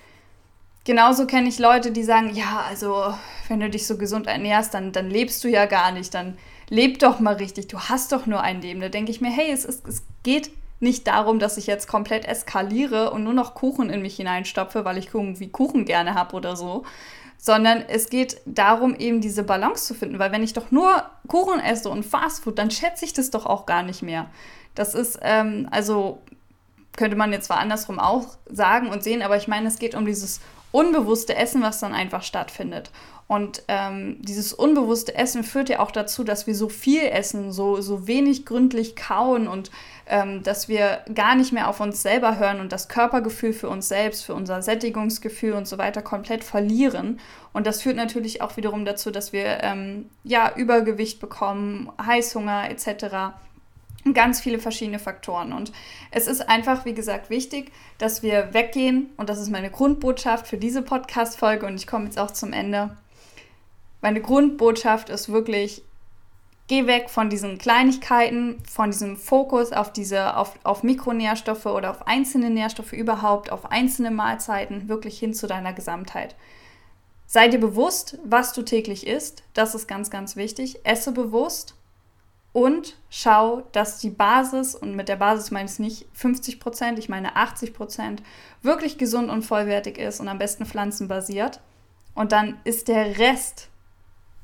Genauso 0.83 1.25
kenne 1.25 1.49
ich 1.49 1.57
Leute, 1.57 1.91
die 1.91 2.03
sagen, 2.03 2.31
ja, 2.33 2.63
also 2.69 3.13
wenn 3.47 3.59
du 3.59 3.69
dich 3.69 3.87
so 3.87 3.97
gesund 3.97 4.27
ernährst, 4.27 4.73
dann, 4.73 4.91
dann 4.91 5.09
lebst 5.09 5.43
du 5.43 5.47
ja 5.47 5.65
gar 5.65 5.91
nicht, 5.91 6.13
dann 6.13 6.37
leb 6.69 6.99
doch 6.99 7.19
mal 7.19 7.35
richtig, 7.35 7.67
du 7.67 7.79
hast 7.79 8.11
doch 8.11 8.25
nur 8.25 8.41
ein 8.41 8.61
Leben. 8.61 8.81
Da 8.81 8.89
denke 8.89 9.11
ich 9.11 9.21
mir, 9.21 9.31
hey, 9.31 9.51
es, 9.51 9.65
ist, 9.65 9.87
es 9.87 10.03
geht 10.23 10.51
nicht 10.79 11.07
darum, 11.07 11.39
dass 11.39 11.57
ich 11.57 11.67
jetzt 11.67 11.87
komplett 11.87 12.25
eskaliere 12.25 13.11
und 13.11 13.23
nur 13.23 13.33
noch 13.33 13.53
Kuchen 13.55 13.89
in 13.89 14.01
mich 14.01 14.15
hineinstopfe, 14.15 14.85
weil 14.85 14.97
ich 14.97 15.13
irgendwie 15.13 15.49
Kuchen 15.49 15.85
gerne 15.85 16.15
habe 16.15 16.35
oder 16.35 16.55
so, 16.55 16.83
sondern 17.37 17.83
es 17.87 18.09
geht 18.09 18.41
darum, 18.45 18.95
eben 18.95 19.21
diese 19.21 19.43
Balance 19.43 19.85
zu 19.85 19.93
finden, 19.93 20.19
weil 20.19 20.31
wenn 20.31 20.43
ich 20.43 20.53
doch 20.53 20.71
nur 20.71 21.03
Kuchen 21.27 21.59
esse 21.59 21.89
und 21.89 22.05
Fastfood, 22.05 22.57
dann 22.57 22.71
schätze 22.71 23.05
ich 23.05 23.13
das 23.13 23.29
doch 23.29 23.45
auch 23.45 23.65
gar 23.65 23.83
nicht 23.83 24.01
mehr. 24.01 24.27
Das 24.73 24.95
ist, 24.95 25.19
ähm, 25.21 25.67
also 25.71 26.19
könnte 26.97 27.15
man 27.15 27.31
jetzt 27.31 27.45
zwar 27.45 27.59
andersrum 27.59 27.99
auch 27.99 28.25
sagen 28.49 28.89
und 28.89 29.03
sehen, 29.03 29.21
aber 29.21 29.37
ich 29.37 29.47
meine, 29.47 29.67
es 29.67 29.79
geht 29.79 29.95
um 29.95 30.05
dieses 30.05 30.41
unbewusste 30.71 31.35
Essen, 31.35 31.61
was 31.61 31.79
dann 31.79 31.93
einfach 31.93 32.23
stattfindet. 32.23 32.91
Und 33.27 33.63
ähm, 33.67 34.17
dieses 34.21 34.53
unbewusste 34.53 35.15
Essen 35.15 35.43
führt 35.43 35.69
ja 35.69 35.79
auch 35.79 35.89
dazu, 35.89 36.23
dass 36.23 36.45
wir 36.45 36.53
so 36.53 36.69
viel 36.69 37.01
essen, 37.01 37.51
so, 37.51 37.81
so 37.81 38.07
wenig 38.07 38.45
gründlich 38.45 38.95
kauen 38.95 39.47
und 39.47 39.71
ähm, 40.05 40.43
dass 40.43 40.67
wir 40.67 40.99
gar 41.15 41.35
nicht 41.35 41.51
mehr 41.51 41.67
auf 41.67 41.79
uns 41.79 42.03
selber 42.03 42.37
hören 42.37 42.59
und 42.59 42.71
das 42.71 42.87
Körpergefühl 42.87 43.53
für 43.53 43.67
uns 43.67 43.87
selbst, 43.87 44.25
für 44.25 44.35
unser 44.35 44.61
Sättigungsgefühl 44.61 45.53
und 45.53 45.67
so 45.67 45.79
weiter 45.79 46.03
komplett 46.03 46.43
verlieren. 46.43 47.19
Und 47.51 47.65
das 47.65 47.81
führt 47.81 47.95
natürlich 47.95 48.43
auch 48.43 48.57
wiederum 48.57 48.85
dazu, 48.85 49.09
dass 49.09 49.33
wir 49.33 49.63
ähm, 49.63 50.07
ja 50.23 50.51
Übergewicht 50.55 51.19
bekommen, 51.19 51.91
Heißhunger 51.99 52.69
etc 52.69 53.33
ganz 54.13 54.39
viele 54.39 54.59
verschiedene 54.59 54.99
Faktoren. 54.99 55.51
Und 55.51 55.71
es 56.11 56.27
ist 56.27 56.47
einfach, 56.47 56.85
wie 56.85 56.93
gesagt, 56.93 57.29
wichtig, 57.31 57.71
dass 57.97 58.21
wir 58.21 58.53
weggehen. 58.53 59.09
Und 59.17 59.29
das 59.29 59.39
ist 59.39 59.49
meine 59.49 59.71
Grundbotschaft 59.71 60.45
für 60.45 60.57
diese 60.57 60.83
Podcast-Folge. 60.83 61.65
Und 61.65 61.75
ich 61.75 61.87
komme 61.87 62.05
jetzt 62.05 62.19
auch 62.19 62.29
zum 62.29 62.53
Ende. 62.53 62.95
Meine 64.05 64.21
Grundbotschaft 64.21 65.09
ist 65.09 65.29
wirklich, 65.29 65.81
geh 66.67 66.85
weg 66.85 67.09
von 67.09 67.31
diesen 67.31 67.57
Kleinigkeiten, 67.57 68.61
von 68.69 68.91
diesem 68.91 69.17
Fokus 69.17 69.71
auf 69.71 69.91
diese, 69.91 70.37
auf, 70.37 70.59
auf 70.63 70.83
Mikronährstoffe 70.83 71.65
oder 71.65 71.89
auf 71.89 72.05
einzelne 72.05 72.51
Nährstoffe 72.51 72.93
überhaupt, 72.93 73.51
auf 73.51 73.71
einzelne 73.71 74.11
Mahlzeiten, 74.11 74.89
wirklich 74.89 75.17
hin 75.17 75.33
zu 75.33 75.47
deiner 75.47 75.73
Gesamtheit. 75.73 76.35
Sei 77.25 77.47
dir 77.47 77.57
bewusst, 77.57 78.19
was 78.23 78.53
du 78.53 78.61
täglich 78.61 79.07
isst. 79.07 79.41
Das 79.55 79.73
ist 79.73 79.87
ganz, 79.87 80.11
ganz 80.11 80.35
wichtig. 80.35 80.85
Esse 80.85 81.11
bewusst 81.11 81.73
und 82.53 82.97
schau, 83.09 83.63
dass 83.71 83.97
die 83.97 84.11
Basis, 84.11 84.75
und 84.75 84.95
mit 84.95 85.09
der 85.09 85.15
Basis 85.15 85.49
meine 85.49 85.67
ich 85.67 85.79
nicht 85.79 86.05
50 86.13 86.59
Prozent, 86.59 86.99
ich 86.99 87.09
meine 87.09 87.35
80 87.37 87.73
Prozent, 87.73 88.21
wirklich 88.61 88.99
gesund 88.99 89.31
und 89.31 89.41
vollwertig 89.41 89.97
ist 89.97 90.19
und 90.19 90.27
am 90.27 90.37
besten 90.37 90.67
pflanzenbasiert. 90.67 91.59
Und 92.13 92.33
dann 92.33 92.59
ist 92.65 92.87
der 92.87 93.17
Rest 93.17 93.69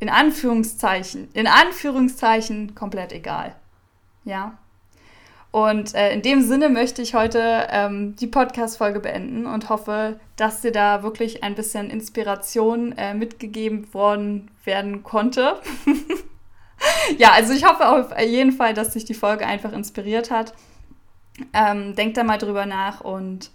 in 0.02 0.10
Anführungszeichen, 0.10 1.30
in 1.34 1.46
Anführungszeichen 1.48 2.74
komplett 2.74 3.14
egal. 3.14 3.56
Ja. 4.26 4.58
Und 5.52 5.94
äh, 5.94 6.12
in 6.12 6.24
dem 6.24 6.42
Sinne 6.42 6.70
möchte 6.70 7.04
ich 7.04 7.14
heute 7.14 7.68
ähm, 7.70 8.16
die 8.16 8.26
Podcast-Folge 8.26 9.00
beenden 9.00 9.46
und 9.46 9.70
hoffe, 9.70 10.20
dass 10.38 10.62
dir 10.62 10.72
da 10.72 11.04
wirklich 11.04 11.44
ein 11.44 11.54
bisschen 11.54 11.92
Inspiration 11.92 12.94
äh, 12.98 13.14
mitgegeben 13.14 13.94
worden 13.94 14.50
werden 14.64 15.04
konnte. 15.04 15.60
ja, 17.18 17.34
also 17.34 17.54
ich 17.54 17.64
hoffe 17.64 17.88
auf 17.88 18.20
jeden 18.20 18.54
Fall, 18.54 18.74
dass 18.74 18.94
dich 18.94 19.06
die 19.06 19.14
Folge 19.14 19.46
einfach 19.46 19.72
inspiriert 19.72 20.32
hat. 20.32 20.54
Ähm, 21.54 21.94
denk 21.94 22.16
da 22.16 22.24
mal 22.24 22.40
drüber 22.40 22.66
nach 22.66 23.02
und 23.02 23.52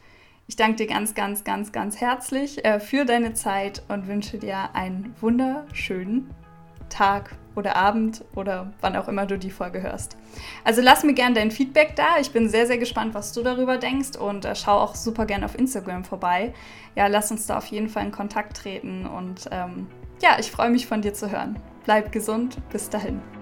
ich 0.47 0.57
danke 0.57 0.77
dir 0.77 0.87
ganz, 0.87 1.15
ganz, 1.15 1.45
ganz, 1.45 1.73
ganz 1.73 2.01
herzlich 2.01 2.65
äh, 2.65 2.81
für 2.81 3.05
deine 3.05 3.35
Zeit 3.35 3.83
und 3.89 4.07
wünsche 4.07 4.39
dir 4.39 4.75
einen 4.75 5.15
wunderschönen 5.21 6.31
Tag 6.89 7.31
oder 7.57 7.75
Abend 7.75 8.25
oder 8.35 8.73
wann 8.81 8.97
auch 8.97 9.09
immer 9.09 9.27
du 9.27 9.39
die 9.39 9.51
Folge 9.51 9.83
hörst. 9.83 10.17
Also 10.63 10.83
lass 10.83 11.03
mir 11.03 11.15
gerne 11.15 11.35
dein 11.35 11.51
Feedback 11.51 11.97
da. 11.97 12.19
Ich 12.21 12.31
bin 12.31 12.49
sehr, 12.49 12.67
sehr 12.67 12.79
gespannt, 12.79 13.15
was 13.15 13.33
du 13.33 13.43
darüber 13.43 13.79
denkst 13.79 14.17
und 14.17 14.45
äh, 14.45 14.55
schau 14.55 14.79
auch 14.79 14.95
super 14.95 15.27
gerne 15.27 15.47
auf 15.47 15.59
Instagram 15.59 16.05
vorbei. 16.05 16.53
Ja, 16.95 17.07
lass 17.09 17.31
uns 17.31 17.47
da 17.47 17.59
auf 17.59 17.67
jeden 17.67 17.89
Fall 17.89 18.05
in 18.05 18.13
Kontakt 18.13 18.57
treten 18.57 19.07
und 19.07 19.49
ähm, 19.51 19.87
ja, 20.23 20.37
ich 20.39 20.51
freue 20.51 20.71
mich 20.71 20.87
von 20.87 21.03
dir 21.03 21.15
zu 21.15 21.31
hören. 21.31 21.59
Bleib 21.85 22.13
gesund. 22.13 22.59
Bis 22.71 22.89
dahin. 22.89 23.36